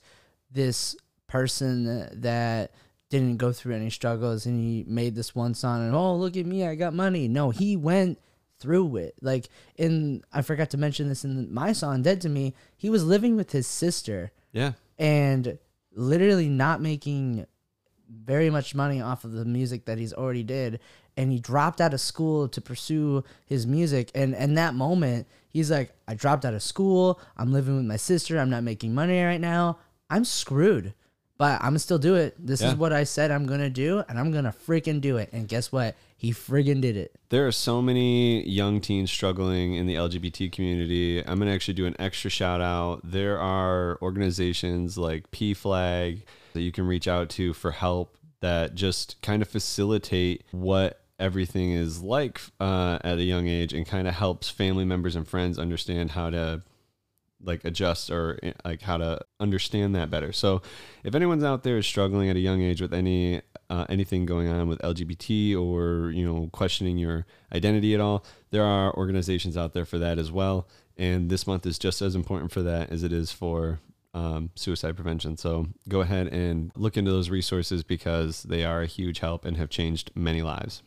this 0.49 0.95
person 1.27 2.09
that 2.21 2.71
didn't 3.11 3.39
go 3.39 3.53
through 3.53 3.75
any 3.75 3.91
struggles 3.91 4.47
and 4.47 4.61
he 4.61 4.85
made 4.87 5.17
this 5.17 5.35
one 5.35 5.53
song 5.53 5.85
and 5.85 5.95
oh 5.95 6.15
look 6.15 6.37
at 6.37 6.47
me 6.47 6.65
I 6.65 6.77
got 6.77 6.95
money. 6.95 7.27
No, 7.27 7.51
he 7.51 7.77
went 7.77 8.21
through 8.63 8.97
it. 8.97 9.15
Like 9.21 9.49
in 9.77 10.23
I 10.33 10.43
forgot 10.43 10.71
to 10.71 10.79
mention 10.79 11.09
this 11.09 11.25
in 11.25 11.53
my 11.53 11.73
song 11.73 12.03
Dead 12.03 12.21
to 12.23 12.29
Me, 12.29 12.55
he 12.77 12.89
was 12.89 13.05
living 13.05 13.37
with 13.37 13.53
his 13.53 13.67
sister. 13.67 14.33
Yeah. 14.53 14.73
and 14.99 15.59
literally 15.95 16.49
not 16.49 16.83
making 16.83 17.47
very 18.09 18.51
much 18.51 18.75
money 18.75 19.01
off 19.01 19.25
of 19.25 19.33
the 19.33 19.47
music 19.47 19.87
that 19.87 19.99
he's 19.99 20.13
already 20.13 20.43
did. 20.43 20.79
And 21.17 21.33
he 21.33 21.39
dropped 21.39 21.81
out 21.81 21.95
of 21.95 22.01
school 22.01 22.49
to 22.49 22.61
pursue 22.61 23.25
his 23.47 23.67
music. 23.67 24.11
And 24.15 24.35
in 24.35 24.55
that 24.55 24.75
moment 24.75 25.27
he's 25.49 25.71
like 25.71 25.93
i 26.09 26.15
dropped 26.15 26.45
out 26.45 26.55
of 26.55 26.63
school. 26.63 27.21
I'm 27.37 27.53
living 27.53 27.77
with 27.77 27.87
my 27.87 27.97
sister. 27.97 28.39
I'm 28.39 28.51
not 28.51 28.63
making 28.63 28.95
money 28.95 29.23
right 29.23 29.41
now. 29.41 29.79
I'm 30.11 30.25
screwed 30.25 30.95
but 31.43 31.55
i'm 31.61 31.71
gonna 31.71 31.79
still 31.81 31.99
do 31.99 32.15
it 32.15 32.35
this 32.39 32.61
Yeah. 32.63 32.69
is 32.71 32.75
what 32.77 32.93
i 32.93 33.03
said 33.03 33.31
i'm 33.33 33.47
gonna 33.47 33.69
do 33.71 34.03
and 34.09 34.17
i'm 34.21 34.31
gonna 34.31 34.55
freaking 34.67 35.01
do 35.01 35.17
it 35.17 35.29
and 35.33 35.49
guess 35.49 35.73
what 35.73 35.97
he 36.17 36.31
friggin' 36.33 36.81
did 36.81 36.97
it 36.97 37.11
There 37.31 37.45
are 37.49 37.53
so 37.53 37.83
many 37.83 38.49
young 38.49 38.81
teens 38.81 39.11
struggling 39.11 39.75
in 39.75 39.87
the 39.87 39.97
LGBT 39.97 40.53
community. 40.53 41.19
I'm 41.27 41.41
to 41.41 41.51
actually 41.51 41.75
do 41.75 41.85
an 41.87 41.97
extra 41.99 42.31
shout 42.31 42.61
out. 42.61 43.01
There 43.03 43.41
are 43.41 43.99
organizations 44.01 44.97
like 44.97 45.29
PFLAG 45.33 46.23
that 46.53 46.61
you 46.61 46.71
can 46.71 46.87
reach 46.87 47.09
out 47.09 47.29
to 47.31 47.53
for 47.55 47.73
help 47.73 48.17
that 48.41 48.77
just 48.77 49.21
kind 49.21 49.43
of 49.43 49.49
facilitate 49.49 50.45
what 50.53 51.01
everything 51.19 51.73
is 51.73 52.01
like 52.03 52.41
uh, 52.61 52.99
at 53.03 53.19
a 53.19 53.25
young 53.25 53.49
age 53.49 53.73
and 53.73 53.85
kind 53.85 54.07
of 54.07 54.15
helps 54.15 54.49
family 54.49 54.85
members 54.85 55.17
and 55.17 55.27
friends 55.27 55.59
understand 55.59 56.13
how 56.13 56.31
to 56.31 56.63
like 57.43 57.65
adjust 57.65 58.11
or 58.11 58.39
eh, 58.43 58.53
like 58.65 58.83
how 58.83 58.97
to 58.97 59.21
understand 59.41 59.95
that 59.95 60.11
better. 60.11 60.33
So, 60.33 60.63
if 61.05 61.15
anyone's 61.15 61.45
out 61.45 61.63
there 61.63 61.79
is 61.79 61.87
struggling 61.87 62.29
at 62.29 62.37
a 62.37 62.41
young 62.41 62.63
age 62.63 62.81
with 62.81 62.95
any 62.95 63.43
uh, 63.71 63.87
anything 63.89 64.27
going 64.27 64.49
on 64.49 64.69
with 64.69 64.79
LGBT 64.81 65.57
or 65.57 66.11
you 66.11 66.25
know 66.25 66.49
questioning 66.53 66.99
your 66.99 67.27
identity 67.55 67.95
at 67.95 68.01
all, 68.01 68.25
there 68.51 68.65
are 68.65 68.95
organizations 68.97 69.57
out 69.57 69.73
there 69.73 69.85
for 69.85 69.99
that 69.99 70.19
as 70.19 70.31
well. 70.31 70.69
And 70.97 71.31
this 71.31 71.47
month 71.47 71.67
is 71.67 71.79
just 71.79 72.03
as 72.03 72.15
important 72.15 72.53
for 72.53 72.63
that 72.63 72.91
as 72.91 73.03
it 73.03 73.13
is 73.13 73.33
for 73.33 73.81
um, 74.15 74.51
suicide 74.55 74.95
prevention. 74.95 75.37
So 75.37 75.69
go 75.89 76.01
ahead 76.01 76.29
and 76.29 76.71
look 76.77 76.97
into 76.97 77.11
those 77.11 77.31
resources 77.31 77.83
because 77.83 78.43
they 78.43 78.65
are 78.65 78.83
a 78.83 78.87
huge 78.87 79.21
help 79.21 79.45
and 79.45 79.57
have 79.57 79.71
changed 79.71 80.11
many 80.15 80.43
lives. 80.43 80.83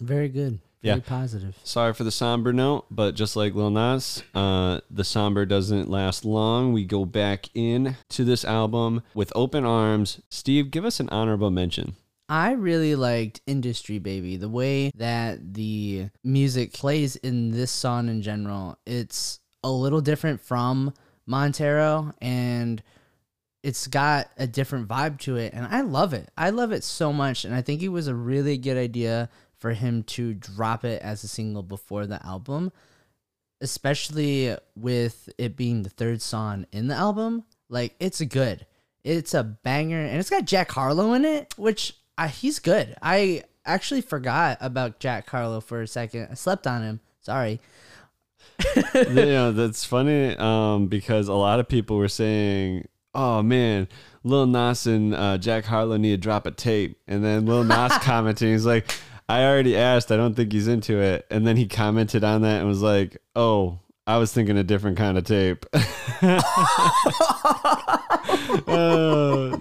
very 0.00 0.28
good 0.28 0.58
very 0.82 0.96
Yeah. 0.98 1.02
positive 1.04 1.56
Sorry 1.64 1.92
for 1.94 2.04
the 2.04 2.10
somber 2.10 2.52
note, 2.52 2.86
but 2.90 3.14
just 3.14 3.34
like 3.36 3.54
Lil 3.54 3.70
Nas, 3.70 4.22
uh, 4.34 4.80
the 4.90 5.04
somber 5.04 5.44
doesn't 5.46 5.90
last 5.90 6.24
long. 6.24 6.72
We 6.72 6.84
go 6.84 7.04
back 7.04 7.48
in 7.54 7.96
to 8.10 8.24
this 8.24 8.44
album 8.44 9.02
with 9.14 9.32
open 9.34 9.64
arms. 9.64 10.20
Steve, 10.30 10.70
give 10.70 10.84
us 10.84 11.00
an 11.00 11.08
honorable 11.10 11.50
mention. 11.50 11.94
I 12.28 12.52
really 12.52 12.96
liked 12.96 13.40
Industry 13.46 13.98
Baby. 14.00 14.36
The 14.36 14.48
way 14.48 14.90
that 14.96 15.54
the 15.54 16.08
music 16.24 16.72
plays 16.72 17.14
in 17.16 17.52
this 17.52 17.70
song 17.70 18.08
in 18.08 18.20
general, 18.22 18.78
it's 18.84 19.38
a 19.62 19.70
little 19.70 20.00
different 20.00 20.40
from 20.40 20.92
Montero 21.26 22.14
and 22.20 22.82
it's 23.62 23.86
got 23.88 24.28
a 24.38 24.46
different 24.46 24.86
vibe 24.88 25.18
to 25.20 25.36
it 25.36 25.52
and 25.52 25.66
I 25.66 25.80
love 25.80 26.14
it. 26.14 26.30
I 26.36 26.50
love 26.50 26.70
it 26.72 26.84
so 26.84 27.12
much 27.12 27.44
and 27.44 27.54
I 27.54 27.62
think 27.62 27.82
it 27.82 27.88
was 27.88 28.06
a 28.06 28.14
really 28.14 28.58
good 28.58 28.76
idea 28.76 29.28
for 29.58 29.72
him 29.72 30.02
to 30.02 30.34
drop 30.34 30.84
it 30.84 31.02
as 31.02 31.24
a 31.24 31.28
single 31.28 31.62
before 31.62 32.06
the 32.06 32.24
album, 32.24 32.72
especially 33.60 34.56
with 34.74 35.28
it 35.38 35.56
being 35.56 35.82
the 35.82 35.90
third 35.90 36.20
song 36.22 36.66
in 36.72 36.88
the 36.88 36.94
album. 36.94 37.44
Like 37.68 37.94
it's 37.98 38.20
good. 38.22 38.66
It's 39.04 39.34
a 39.34 39.44
banger 39.44 40.00
and 40.00 40.18
it's 40.18 40.30
got 40.30 40.44
Jack 40.44 40.70
Harlow 40.72 41.12
in 41.14 41.24
it, 41.24 41.54
which 41.56 41.96
I, 42.18 42.28
he's 42.28 42.58
good. 42.58 42.96
I 43.02 43.44
actually 43.64 44.00
forgot 44.00 44.58
about 44.60 45.00
Jack 45.00 45.28
Harlow 45.28 45.60
for 45.60 45.80
a 45.80 45.86
second. 45.86 46.28
I 46.30 46.34
slept 46.34 46.66
on 46.66 46.82
him. 46.82 47.00
Sorry. 47.20 47.60
you 48.94 49.14
know 49.14 49.52
that's 49.52 49.84
funny 49.84 50.34
um, 50.36 50.86
because 50.86 51.28
a 51.28 51.34
lot 51.34 51.60
of 51.60 51.68
people 51.68 51.98
were 51.98 52.08
saying, 52.08 52.86
"Oh 53.14 53.42
man, 53.42 53.88
Lil 54.24 54.46
Nas 54.46 54.86
and 54.86 55.14
uh, 55.14 55.36
Jack 55.36 55.64
Harlow 55.64 55.98
need 55.98 56.10
to 56.10 56.16
drop 56.16 56.46
a 56.46 56.50
tape," 56.50 56.98
and 57.06 57.22
then 57.22 57.44
Lil 57.44 57.64
Nas 57.64 57.92
commenting, 58.00 58.52
he's 58.52 58.64
like, 58.64 58.94
"I 59.28 59.44
already 59.44 59.76
asked. 59.76 60.10
I 60.12 60.16
don't 60.16 60.34
think 60.34 60.52
he's 60.52 60.68
into 60.68 61.00
it." 61.00 61.26
And 61.30 61.46
then 61.46 61.56
he 61.56 61.66
commented 61.66 62.24
on 62.24 62.42
that 62.42 62.58
and 62.60 62.68
was 62.68 62.82
like, 62.82 63.16
"Oh." 63.34 63.80
I 64.08 64.18
was 64.18 64.32
thinking 64.32 64.56
a 64.56 64.62
different 64.62 64.96
kind 64.96 65.18
of 65.18 65.24
tape. 65.24 65.66
uh, 68.68 69.56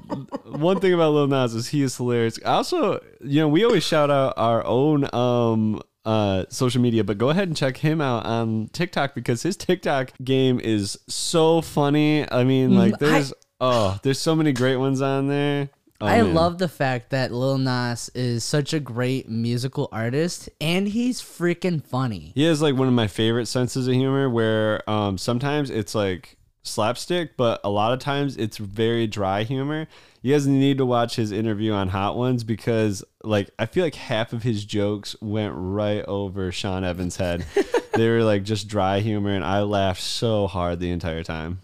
one 0.58 0.80
thing 0.80 0.94
about 0.94 1.14
Lil 1.14 1.28
Nas 1.28 1.54
is 1.56 1.68
he 1.70 1.82
is 1.82 1.98
hilarious. 1.98 2.40
Also, 2.46 3.00
you 3.22 3.40
know, 3.42 3.48
we 3.48 3.64
always 3.66 3.84
shout 3.84 4.10
out 4.12 4.34
our 4.38 4.64
own 4.66 5.14
um 5.16 5.82
uh 6.06 6.46
social 6.50 6.82
media, 6.82 7.04
but 7.04 7.18
go 7.18 7.30
ahead 7.30 7.48
and 7.48 7.58
check 7.58 7.78
him 7.78 8.02
out 8.02 8.26
on 8.26 8.68
TikTok 8.72 9.16
because 9.16 9.42
his 9.44 9.58
TikTok 9.58 10.12
game 10.24 10.60
is 10.60 10.98
so 11.08 11.62
funny. 11.62 12.30
I 12.32 12.44
mean, 12.44 12.76
like 12.76 12.94
Mm, 12.94 12.96
I- 12.96 12.98
there's 13.12 13.34
oh, 13.60 14.00
there's 14.04 14.20
so 14.20 14.36
many 14.36 14.54
great 14.54 14.76
ones 14.78 15.02
on 15.02 15.28
there. 15.28 15.70
Oh, 16.02 16.08
I 16.08 16.22
man. 16.22 16.34
love 16.34 16.58
the 16.58 16.68
fact 16.68 17.12
that 17.12 17.32
Lil 17.32 17.58
Nas 17.58 18.10
is 18.14 18.44
such 18.44 18.74
a 18.74 18.82
great 18.82 19.30
musical 19.30 19.88
artist 19.94 20.50
and 20.60 20.88
he's 20.90 21.22
freaking 21.22 21.82
funny. 21.82 22.34
He 22.36 22.44
has 22.44 22.62
like 22.62 22.76
one 22.76 22.88
of 22.90 22.94
my 22.94 23.08
favorite 23.08 23.46
senses 23.46 23.88
of 23.88 23.94
humor 23.94 24.30
where 24.30 24.88
um, 24.90 25.18
sometimes 25.18 25.70
it's 25.70 25.96
like 25.96 26.38
slapstick, 26.64 27.38
but 27.38 27.62
a 27.64 27.70
lot 27.70 27.94
of 27.94 28.00
times 28.00 28.36
it's 28.36 28.58
very 28.58 29.08
dry 29.08 29.44
humor. 29.44 29.88
You 30.22 30.34
guys 30.34 30.48
need 30.48 30.80
to 30.80 30.86
watch 30.86 31.16
his 31.16 31.32
interview 31.32 31.72
on 31.72 31.90
Hot 31.90 32.18
Ones 32.18 32.44
because 32.44 33.04
like 33.24 33.50
I 33.58 33.66
feel 33.66 33.84
like 33.86 33.96
half 33.96 34.34
of 34.34 34.44
his 34.44 34.66
jokes 34.66 35.16
went 35.22 35.54
right 35.56 36.04
over 36.08 36.52
Sean 36.52 36.84
Evans' 36.84 37.18
head. 37.18 37.46
they 37.94 38.10
were 38.10 38.24
like 38.24 38.44
just 38.44 38.68
dry 38.68 39.00
humor 39.00 39.34
and 39.34 39.46
I 39.46 39.62
laughed 39.62 40.02
so 40.02 40.48
hard 40.48 40.80
the 40.80 40.92
entire 40.92 41.24
time. 41.24 41.60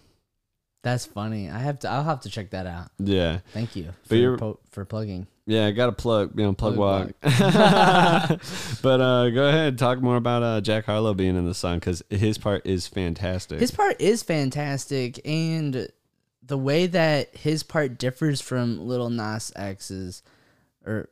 That's 0.84 1.06
funny. 1.06 1.50
I 1.50 1.60
have 1.60 1.80
to. 1.80 1.90
I'll 1.90 2.04
have 2.04 2.22
to 2.22 2.30
check 2.30 2.52
that 2.52 2.66
out. 2.66 2.90
Yeah. 2.98 3.40
Thank 3.54 3.76
you 3.76 3.90
for 4.06 4.38
po- 4.38 4.60
for 4.72 4.86
plugging. 4.86 5.28
Yeah, 5.46 5.66
I 5.68 5.72
got 5.72 5.88
to 5.88 5.92
plug, 5.92 6.38
you 6.38 6.44
know, 6.46 6.54
plug, 6.54 6.76
Plug, 6.76 6.78
walk. 6.78 7.12
but 8.82 9.02
uh, 9.02 9.30
go 9.32 9.48
ahead, 9.48 9.68
and 9.70 9.80
talk 9.80 10.02
more 10.02 10.16
about 10.16 10.44
uh, 10.44 10.62
Jack 10.62 10.86
Harlow 10.86 11.14
being 11.14 11.36
in 11.36 11.46
the 11.46 11.54
song 11.54 11.78
because 11.80 12.02
his 12.10 12.38
part 12.38 12.66
is 12.66 12.88
fantastic. 12.88 13.60
His 13.60 13.72
part 13.72 14.00
is 14.00 14.24
fantastic, 14.24 15.20
and 15.28 15.88
the 16.44 16.58
way 16.58 16.88
that 16.88 17.36
his 17.36 17.64
part 17.64 17.98
differs 17.98 18.40
from 18.40 18.88
Lil 18.88 19.10
Nas 19.10 19.52
X's, 19.56 20.24
or 20.86 21.10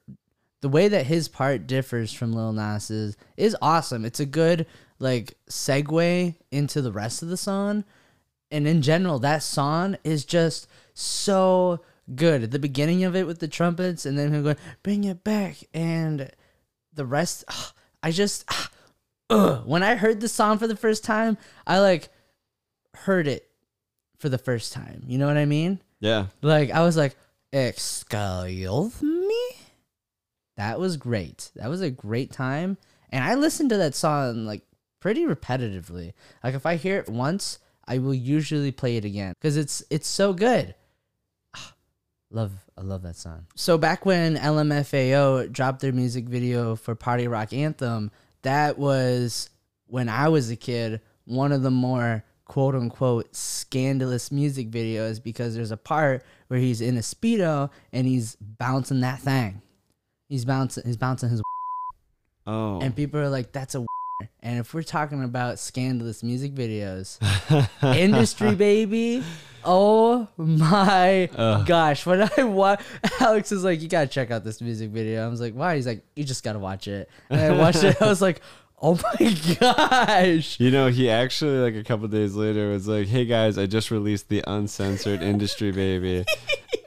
the 0.61 0.69
way 0.69 0.87
that 0.87 1.05
his 1.07 1.27
part 1.27 1.67
differs 1.67 2.13
from 2.13 2.31
Lil 2.33 2.53
Nas's, 2.53 3.17
is 3.35 3.57
awesome. 3.61 4.05
It's 4.05 4.19
a 4.19 4.25
good 4.25 4.67
like 4.99 5.37
segue 5.49 6.35
into 6.51 6.81
the 6.81 6.91
rest 6.91 7.23
of 7.23 7.29
the 7.29 7.37
song, 7.37 7.83
and 8.51 8.67
in 8.67 8.81
general, 8.81 9.19
that 9.19 9.43
song 9.43 9.97
is 10.03 10.25
just 10.25 10.67
so 10.93 11.81
good. 12.15 12.51
The 12.51 12.59
beginning 12.59 13.03
of 13.03 13.15
it 13.15 13.27
with 13.27 13.39
the 13.39 13.47
trumpets, 13.47 14.05
and 14.05 14.17
then 14.17 14.33
him 14.33 14.43
going, 14.43 14.57
"Bring 14.83 15.03
it 15.03 15.23
back," 15.23 15.57
and 15.73 16.31
the 16.93 17.05
rest. 17.05 17.45
I 18.03 18.11
just. 18.11 18.49
Ugh. 19.31 19.61
When 19.65 19.83
I 19.83 19.95
heard 19.95 20.21
the 20.21 20.27
song 20.27 20.57
for 20.57 20.65
the 20.65 20.75
first 20.75 21.03
time, 21.03 21.37
I 21.67 21.79
like 21.79 22.09
heard 22.95 23.27
it 23.27 23.47
for 24.17 24.27
the 24.27 24.39
first 24.39 24.73
time. 24.73 25.03
You 25.05 25.17
know 25.19 25.27
what 25.27 25.37
I 25.37 25.45
mean? 25.45 25.79
yeah. 25.99 26.27
Like 26.41 26.71
I 26.71 26.81
was 26.81 26.97
like, 26.97 27.15
"Excuse 27.51 29.01
me." 29.01 29.41
That 30.57 30.79
was 30.79 30.97
great. 30.97 31.51
That 31.55 31.69
was 31.69 31.81
a 31.81 31.91
great 31.91 32.31
time, 32.31 32.77
and 33.11 33.23
I 33.23 33.35
listened 33.35 33.69
to 33.69 33.77
that 33.77 33.95
song 33.95 34.45
like 34.45 34.63
pretty 34.99 35.25
repetitively. 35.25 36.13
Like 36.43 36.55
if 36.55 36.65
I 36.65 36.75
hear 36.75 36.97
it 36.97 37.07
once, 37.07 37.59
I 37.89 37.97
will 37.97 38.13
usually 38.13 38.71
play 38.71 38.97
it 38.97 39.03
again 39.03 39.33
because 39.41 39.57
it's 39.57 39.83
it's 39.89 40.07
so 40.07 40.31
good. 40.31 40.75
Ah, 41.55 41.73
Love, 42.29 42.51
I 42.77 42.81
love 42.81 43.01
that 43.01 43.15
song. 43.15 43.47
So 43.55 43.77
back 43.79 44.05
when 44.05 44.37
LMFAO 44.37 45.51
dropped 45.51 45.81
their 45.81 45.91
music 45.91 46.29
video 46.29 46.75
for 46.75 46.93
Party 46.93 47.27
Rock 47.27 47.51
Anthem, 47.51 48.11
that 48.43 48.77
was 48.77 49.49
when 49.87 50.07
I 50.07 50.29
was 50.29 50.51
a 50.51 50.55
kid, 50.55 51.01
one 51.25 51.51
of 51.51 51.63
the 51.63 51.71
more 51.71 52.23
quote 52.45 52.75
unquote 52.75 53.35
scandalous 53.35 54.31
music 54.31 54.69
videos 54.69 55.21
because 55.21 55.55
there's 55.55 55.71
a 55.71 55.77
part 55.77 56.23
where 56.47 56.59
he's 56.59 56.81
in 56.81 56.95
a 56.97 57.01
speedo 57.01 57.69
and 57.91 58.05
he's 58.07 58.35
bouncing 58.35 59.01
that 59.01 59.19
thing. 59.19 59.61
He's 60.27 60.45
bouncing, 60.45 60.83
he's 60.85 60.97
bouncing 60.97 61.29
his, 61.29 61.41
Oh. 62.45 62.79
and 62.81 62.95
people 62.95 63.19
are 63.19 63.29
like, 63.29 63.51
"That's 63.51 63.73
a." 63.75 63.83
And 64.41 64.59
if 64.59 64.73
we're 64.73 64.83
talking 64.83 65.23
about 65.23 65.59
scandalous 65.59 66.23
music 66.23 66.53
videos, 66.53 67.17
industry 67.95 68.53
baby, 68.55 69.23
oh 69.63 70.27
my 70.37 71.29
Ugh. 71.35 71.65
gosh! 71.65 72.05
When 72.05 72.29
I 72.37 72.43
watch, 72.43 72.81
Alex 73.19 73.51
is 73.51 73.63
like, 73.63 73.81
"You 73.81 73.87
gotta 73.87 74.07
check 74.07 74.31
out 74.31 74.43
this 74.43 74.61
music 74.61 74.89
video." 74.89 75.25
I 75.25 75.29
was 75.29 75.39
like, 75.39 75.53
"Why?" 75.53 75.75
He's 75.75 75.87
like, 75.87 76.03
"You 76.15 76.23
just 76.25 76.43
gotta 76.43 76.59
watch 76.59 76.87
it." 76.87 77.09
And 77.29 77.39
I 77.39 77.57
watched 77.57 77.83
it. 77.83 78.01
I 78.01 78.07
was 78.07 78.21
like, 78.21 78.41
"Oh 78.81 78.99
my 79.19 79.35
gosh!" 79.59 80.59
You 80.59 80.71
know, 80.71 80.87
he 80.87 81.09
actually 81.09 81.59
like 81.59 81.75
a 81.75 81.83
couple 81.83 82.07
days 82.07 82.35
later 82.35 82.69
was 82.69 82.87
like, 82.87 83.07
"Hey 83.07 83.25
guys, 83.25 83.57
I 83.57 83.65
just 83.65 83.91
released 83.91 84.29
the 84.29 84.43
uncensored 84.47 85.21
industry 85.21 85.71
baby." 85.71 86.25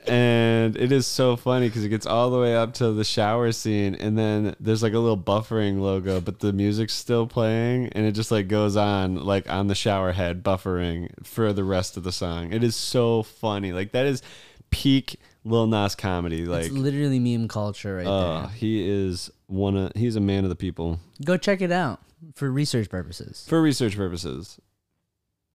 And 0.05 0.77
it 0.77 0.91
is 0.91 1.07
so 1.07 1.37
funny 1.37 1.69
because 1.69 1.85
it 1.85 1.89
gets 1.89 2.07
all 2.07 2.31
the 2.31 2.39
way 2.39 2.57
up 2.57 2.75
to 2.75 2.93
the 2.93 3.05
shower 3.05 3.53
scene, 3.53 3.95
and 3.95 4.19
then 4.19 4.57
there's 4.59 4.83
like 4.83 4.95
a 4.95 4.99
little 4.99 5.17
buffering 5.17 5.81
logo, 5.81 6.21
but 6.21 6.41
the 6.41 6.53
music's 6.53 6.93
still 6.93 7.27
playing, 7.27 7.87
and 7.93 8.05
it 8.05 8.13
just 8.13 8.33
like 8.33 8.49
goes 8.49 8.77
on 8.77 9.25
like 9.25 9.49
on 9.49 9.69
the 9.69 9.77
shower 9.77 10.11
head 10.13 10.43
buffering 10.43 11.09
for 11.25 11.53
the 11.53 11.63
rest 11.63 11.97
of 11.97 12.03
the 12.03 12.11
song. 12.11 12.53
It 12.53 12.65
is 12.65 12.75
so 12.75 13.23
funny. 13.23 13.73
Like 13.73 13.93
that 13.93 14.07
is 14.07 14.23
peak 14.71 15.21
Lil 15.45 15.67
Nas 15.67 15.95
comedy. 15.95 16.45
Like, 16.45 16.67
it's 16.67 16.75
literally 16.75 17.19
meme 17.19 17.49
culture 17.49 17.97
right 17.97 18.07
uh, 18.07 18.49
he 18.49 18.89
is 18.89 19.31
one 19.47 19.77
of 19.77 19.93
he's 19.95 20.17
a 20.17 20.21
man 20.21 20.45
of 20.45 20.51
the 20.51 20.57
people. 20.57 21.01
Go 21.25 21.37
check 21.37 21.61
it 21.61 21.73
out 21.73 22.01
for 22.35 22.51
research 22.51 22.89
purposes. 22.89 23.45
for 23.49 23.61
research 23.61 23.97
purposes. 23.97 24.59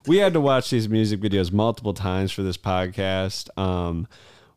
We 0.05 0.17
had 0.17 0.33
to 0.33 0.41
watch 0.41 0.69
these 0.69 0.87
music 0.87 1.19
videos 1.19 1.51
multiple 1.51 1.93
times 1.93 2.31
for 2.31 2.41
this 2.41 2.57
podcast. 2.57 3.49
Um, 3.57 4.07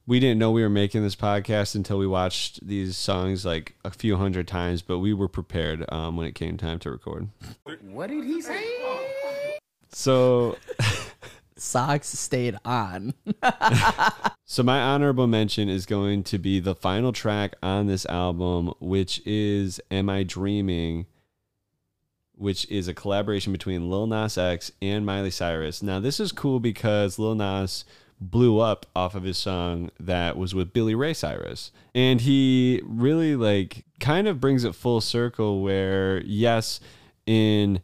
we 0.06 0.20
didn't 0.20 0.38
know 0.38 0.50
we 0.50 0.62
were 0.62 0.68
making 0.68 1.02
this 1.02 1.16
podcast 1.16 1.74
until 1.74 1.98
we 1.98 2.06
watched 2.06 2.66
these 2.66 2.96
songs 2.96 3.44
like 3.44 3.74
a 3.84 3.90
few 3.90 4.16
hundred 4.16 4.48
times, 4.48 4.82
but 4.82 4.98
we 4.98 5.12
were 5.12 5.28
prepared 5.28 5.84
um, 5.92 6.16
when 6.16 6.26
it 6.26 6.34
came 6.34 6.56
time 6.56 6.78
to 6.80 6.90
record. 6.90 7.28
What 7.82 8.10
did 8.10 8.24
he 8.24 8.40
say? 8.42 8.64
So, 9.92 10.56
Socks 11.61 12.09
stayed 12.09 12.57
on. 12.64 13.14
so 14.44 14.62
my 14.62 14.81
honorable 14.81 15.27
mention 15.27 15.68
is 15.68 15.87
going 15.87 16.25
to 16.25 16.38
be 16.38 16.59
the 16.59 16.75
final 16.75 17.12
track 17.12 17.55
on 17.62 17.87
this 17.87 18.07
album, 18.07 18.73
which 18.81 19.20
is 19.27 19.81
"Am 19.90 20.09
I 20.09 20.23
Dreaming," 20.23 21.07
which 22.35 22.68
is 22.70 22.88
a 22.88 22.94
collaboration 22.94 23.53
between 23.53 23.90
Lil 23.90 24.07
Nas 24.07 24.38
X 24.38 24.73
and 24.81 25.05
Miley 25.05 25.31
Cyrus. 25.31 25.83
Now, 25.83 26.01
this 26.01 26.18
is 26.18 26.33
cool 26.33 26.61
because 26.61 27.18
Lil 27.18 27.35
Nas 27.35 27.85
blew 28.20 28.59
up 28.59 28.87
off 28.94 29.14
of 29.14 29.23
his 29.23 29.38
song 29.38 29.90
that 29.99 30.37
was 30.37 30.55
with 30.55 30.73
Billy 30.73 30.94
Ray 30.94 31.14
Cyrus. 31.14 31.73
And 31.94 32.20
he 32.20 32.83
really 32.85 33.35
like 33.35 33.85
kind 33.99 34.29
of 34.29 34.40
brings 34.40 34.64
it 34.64 34.75
full 34.75 35.01
circle 35.01 35.62
where 35.62 36.23
yes, 36.25 36.81
in 37.27 37.81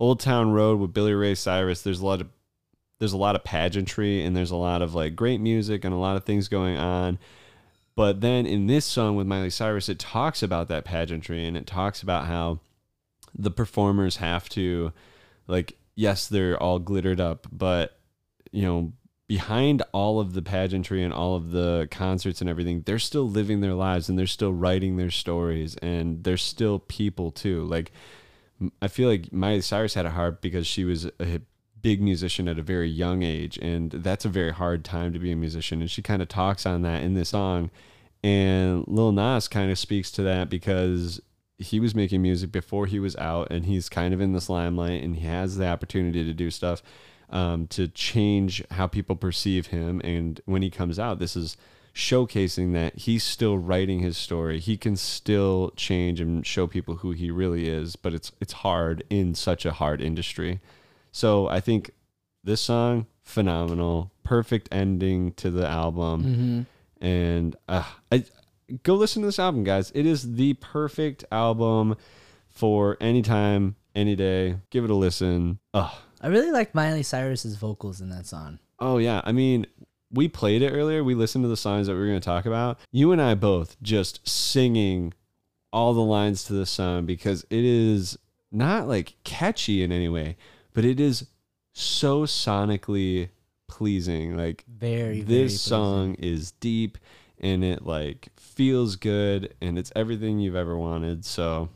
Old 0.00 0.20
Town 0.20 0.52
Road 0.52 0.78
with 0.78 0.94
Billy 0.94 1.14
Ray 1.14 1.34
Cyrus, 1.34 1.82
there's 1.82 2.00
a 2.00 2.06
lot 2.06 2.20
of 2.20 2.28
there's 2.98 3.12
a 3.12 3.18
lot 3.18 3.36
of 3.36 3.44
pageantry 3.44 4.24
and 4.24 4.36
there's 4.36 4.50
a 4.50 4.56
lot 4.56 4.82
of 4.82 4.94
like 4.94 5.14
great 5.14 5.40
music 5.40 5.84
and 5.84 5.94
a 5.94 5.98
lot 5.98 6.16
of 6.16 6.24
things 6.24 6.48
going 6.48 6.76
on. 6.76 7.18
But 7.94 8.20
then 8.20 8.46
in 8.46 8.66
this 8.66 8.84
song 8.84 9.16
with 9.16 9.26
Miley 9.26 9.50
Cyrus, 9.50 9.88
it 9.88 9.98
talks 9.98 10.42
about 10.42 10.68
that 10.68 10.84
pageantry 10.84 11.44
and 11.44 11.56
it 11.56 11.66
talks 11.66 12.02
about 12.02 12.26
how 12.26 12.60
the 13.36 13.50
performers 13.50 14.16
have 14.16 14.48
to 14.50 14.92
like 15.46 15.76
yes, 15.94 16.28
they're 16.28 16.60
all 16.62 16.78
glittered 16.78 17.20
up, 17.20 17.48
but 17.50 17.98
you 18.52 18.62
know, 18.62 18.92
behind 19.26 19.82
all 19.92 20.20
of 20.20 20.32
the 20.32 20.40
pageantry 20.40 21.02
and 21.02 21.12
all 21.12 21.34
of 21.34 21.50
the 21.50 21.88
concerts 21.90 22.40
and 22.40 22.48
everything, 22.48 22.82
they're 22.86 23.00
still 23.00 23.28
living 23.28 23.60
their 23.60 23.74
lives 23.74 24.08
and 24.08 24.18
they're 24.18 24.26
still 24.26 24.52
writing 24.52 24.96
their 24.96 25.10
stories 25.10 25.76
and 25.76 26.22
they're 26.24 26.36
still 26.36 26.78
people 26.78 27.30
too. 27.30 27.64
Like 27.64 27.92
I 28.80 28.88
feel 28.88 29.08
like 29.08 29.32
Miley 29.32 29.60
Cyrus 29.60 29.94
had 29.94 30.06
a 30.06 30.10
heart 30.10 30.40
because 30.40 30.66
she 30.66 30.84
was 30.84 31.06
a 31.20 31.40
big 31.82 32.00
musician 32.00 32.48
at 32.48 32.58
a 32.58 32.62
very 32.62 32.88
young 32.88 33.22
age 33.22 33.58
and 33.58 33.90
that's 33.90 34.24
a 34.24 34.28
very 34.28 34.52
hard 34.52 34.84
time 34.84 35.12
to 35.12 35.18
be 35.18 35.30
a 35.32 35.36
musician 35.36 35.80
and 35.80 35.90
she 35.90 36.02
kind 36.02 36.22
of 36.22 36.28
talks 36.28 36.66
on 36.66 36.82
that 36.82 37.02
in 37.02 37.14
this 37.14 37.30
song 37.30 37.70
And 38.22 38.84
Lil 38.88 39.12
Nas 39.12 39.48
kind 39.48 39.70
of 39.70 39.78
speaks 39.78 40.10
to 40.12 40.22
that 40.22 40.50
because 40.50 41.20
he 41.58 41.80
was 41.80 41.94
making 41.94 42.22
music 42.22 42.52
before 42.52 42.86
he 42.86 42.98
was 42.98 43.16
out 43.16 43.48
and 43.50 43.66
he's 43.66 43.88
kind 43.88 44.14
of 44.14 44.20
in 44.20 44.32
this 44.32 44.48
limelight 44.48 45.02
and 45.02 45.16
he 45.16 45.26
has 45.26 45.56
the 45.56 45.66
opportunity 45.66 46.24
to 46.24 46.32
do 46.32 46.50
stuff 46.50 46.82
um, 47.30 47.66
to 47.68 47.88
change 47.88 48.64
how 48.72 48.86
people 48.86 49.16
perceive 49.16 49.68
him. 49.68 50.00
And 50.02 50.40
when 50.46 50.62
he 50.62 50.70
comes 50.70 50.98
out, 50.98 51.18
this 51.18 51.36
is 51.36 51.56
showcasing 51.94 52.72
that 52.74 52.96
he's 52.96 53.24
still 53.24 53.58
writing 53.58 54.00
his 54.00 54.16
story. 54.16 54.60
He 54.60 54.76
can 54.76 54.96
still 54.96 55.72
change 55.76 56.20
and 56.20 56.46
show 56.46 56.66
people 56.66 56.96
who 56.96 57.10
he 57.10 57.30
really 57.30 57.68
is, 57.68 57.96
but 57.96 58.14
it's 58.14 58.30
it's 58.40 58.52
hard 58.52 59.02
in 59.10 59.34
such 59.34 59.66
a 59.66 59.72
hard 59.72 60.00
industry. 60.00 60.60
So 61.12 61.48
I 61.48 61.60
think 61.60 61.90
this 62.44 62.60
song 62.60 63.06
phenomenal, 63.22 64.10
perfect 64.24 64.68
ending 64.72 65.32
to 65.32 65.50
the 65.50 65.66
album, 65.66 66.66
and 67.00 67.56
uh, 67.68 67.84
I 68.10 68.24
go 68.82 68.94
listen 68.94 69.22
to 69.22 69.28
this 69.28 69.38
album, 69.38 69.64
guys. 69.64 69.90
It 69.94 70.06
is 70.06 70.34
the 70.34 70.54
perfect 70.54 71.24
album 71.30 71.96
for 72.48 72.96
any 73.00 73.22
time, 73.22 73.76
any 73.94 74.16
day. 74.16 74.56
Give 74.70 74.84
it 74.84 74.90
a 74.90 74.94
listen. 74.94 75.58
Ugh. 75.74 75.94
I 76.20 76.26
really 76.26 76.50
like 76.50 76.74
Miley 76.74 77.02
Cyrus's 77.02 77.56
vocals 77.56 78.00
in 78.00 78.10
that 78.10 78.26
song. 78.26 78.58
Oh 78.80 78.98
yeah, 78.98 79.20
I 79.24 79.32
mean, 79.32 79.66
we 80.12 80.28
played 80.28 80.62
it 80.62 80.70
earlier. 80.70 81.04
We 81.04 81.14
listened 81.14 81.44
to 81.44 81.48
the 81.48 81.56
songs 81.56 81.86
that 81.86 81.94
we 81.94 82.00
were 82.00 82.06
going 82.06 82.20
to 82.20 82.24
talk 82.24 82.46
about. 82.46 82.78
You 82.90 83.12
and 83.12 83.20
I 83.20 83.34
both 83.34 83.80
just 83.82 84.26
singing 84.28 85.14
all 85.72 85.94
the 85.94 86.00
lines 86.00 86.44
to 86.44 86.54
the 86.54 86.66
song 86.66 87.06
because 87.06 87.44
it 87.50 87.64
is 87.64 88.18
not 88.50 88.88
like 88.88 89.14
catchy 89.24 89.82
in 89.82 89.92
any 89.92 90.08
way, 90.08 90.36
but 90.74 90.84
it 90.84 91.00
is 91.00 91.26
so 91.72 92.22
sonically 92.22 93.30
pleasing. 93.66 94.36
Like 94.36 94.64
Very, 94.66 95.20
very 95.20 95.22
this 95.22 95.60
song 95.60 96.14
is 96.14 96.52
deep 96.52 96.98
and 97.40 97.64
it 97.64 97.84
like 97.84 98.28
feels 98.36 98.96
good 98.96 99.54
and 99.60 99.78
it's 99.78 99.92
everything 99.94 100.38
you've 100.40 100.56
ever 100.56 100.76
wanted. 100.76 101.24
So 101.24 101.68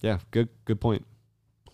yeah, 0.00 0.18
good 0.30 0.48
good 0.64 0.80
point. 0.80 1.04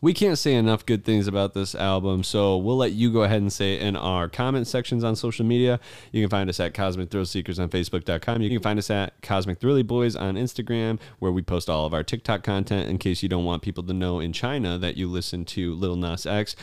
We 0.02 0.12
can't 0.12 0.36
say 0.36 0.54
enough 0.54 0.84
good 0.84 1.04
things 1.04 1.28
about 1.28 1.54
this 1.54 1.76
album, 1.76 2.24
so 2.24 2.56
we'll 2.56 2.76
let 2.76 2.90
you 2.90 3.12
go 3.12 3.22
ahead 3.22 3.40
and 3.40 3.52
say 3.52 3.74
it 3.74 3.82
in 3.82 3.94
our 3.94 4.28
comment 4.28 4.66
sections 4.66 5.04
on 5.04 5.14
social 5.14 5.46
media. 5.46 5.78
You 6.10 6.20
can 6.20 6.28
find 6.28 6.50
us 6.50 6.58
at 6.58 6.74
Cosmic 6.74 7.08
Thrill 7.08 7.24
Seekers 7.24 7.60
on 7.60 7.68
Facebook.com. 7.68 8.42
You 8.42 8.50
can 8.50 8.60
find 8.60 8.80
us 8.80 8.90
at 8.90 9.22
Cosmic 9.22 9.60
Thrilly 9.60 9.86
Boys 9.86 10.16
on 10.16 10.34
Instagram, 10.34 10.98
where 11.20 11.30
we 11.30 11.40
post 11.40 11.70
all 11.70 11.86
of 11.86 11.94
our 11.94 12.02
TikTok 12.02 12.42
content 12.42 12.90
in 12.90 12.98
case 12.98 13.22
you 13.22 13.28
don't 13.28 13.44
want 13.44 13.62
people 13.62 13.84
to 13.84 13.92
know 13.92 14.18
in 14.18 14.32
China 14.32 14.76
that 14.76 14.96
you 14.96 15.06
listen 15.06 15.44
to 15.44 15.72
Lil 15.72 15.94
Nas 15.94 16.26
X 16.26 16.56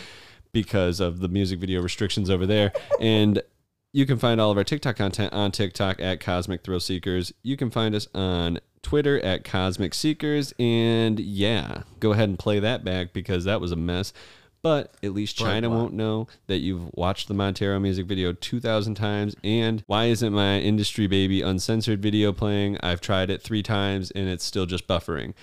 because 0.52 1.00
of 1.00 1.22
the 1.22 1.30
music 1.30 1.60
video 1.60 1.82
restrictions 1.82 2.30
over 2.30 2.46
there. 2.46 2.74
and 3.00 3.42
you 3.94 4.06
can 4.06 4.18
find 4.18 4.42
all 4.42 4.52
of 4.52 4.58
our 4.58 4.66
TikTok 4.66 4.98
content 4.98 5.32
on 5.32 5.52
TikTok 5.52 6.02
at 6.02 6.20
Cosmic 6.20 6.62
Thrill 6.62 6.82
Seekers. 6.82 7.34
You 7.42 7.56
can 7.56 7.72
find 7.72 7.96
us 7.96 8.10
on 8.14 8.60
Twitter 8.82 9.20
at 9.22 9.44
Cosmic 9.44 9.94
Seekers. 9.94 10.54
And 10.60 11.20
yeah, 11.20 11.84
go 12.00 12.12
ahead 12.12 12.30
and 12.30 12.40
play 12.40 12.60
that 12.60 12.84
back 12.84 13.14
because 13.14 13.46
that 13.46 13.62
was 13.62 13.72
a 13.72 13.76
mess. 13.76 14.14
But 14.62 14.94
at 15.02 15.14
least 15.14 15.38
China 15.38 15.70
won't 15.70 15.94
know 15.94 16.28
that 16.48 16.58
you've 16.58 16.90
watched 16.94 17.30
the 17.30 17.34
Montero 17.34 17.80
music 17.80 18.08
video 18.08 18.34
2,000 18.34 18.96
times. 18.96 19.36
And 19.42 19.84
why 19.88 20.06
isn't 20.08 20.34
my 20.34 20.60
Industry 20.60 21.08
Baby 21.08 21.42
uncensored 21.42 22.02
video 22.02 22.34
playing? 22.34 22.78
I've 22.84 23.00
tried 23.00 23.30
it 23.30 23.42
three 23.42 23.64
times 23.64 24.12
and 24.12 24.28
it's 24.28 24.44
still 24.44 24.66
just 24.66 24.86
buffering. 24.86 25.34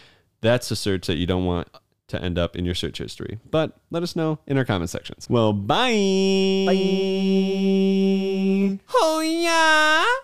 That's 0.42 0.70
a 0.70 0.76
search 0.76 1.06
that 1.06 1.16
you 1.16 1.26
don't 1.26 1.46
want 1.46 1.68
to 2.08 2.22
end 2.22 2.38
up 2.38 2.56
in 2.56 2.64
your 2.66 2.74
search 2.74 2.98
history. 2.98 3.38
But 3.50 3.78
let 3.90 4.02
us 4.02 4.16
know 4.16 4.38
in 4.46 4.58
our 4.58 4.64
comment 4.64 4.90
sections. 4.90 5.28
Well, 5.30 5.52
bye. 5.52 6.64
Bye. 6.66 6.76
Oh, 8.94 9.20
yeah. 9.20 10.06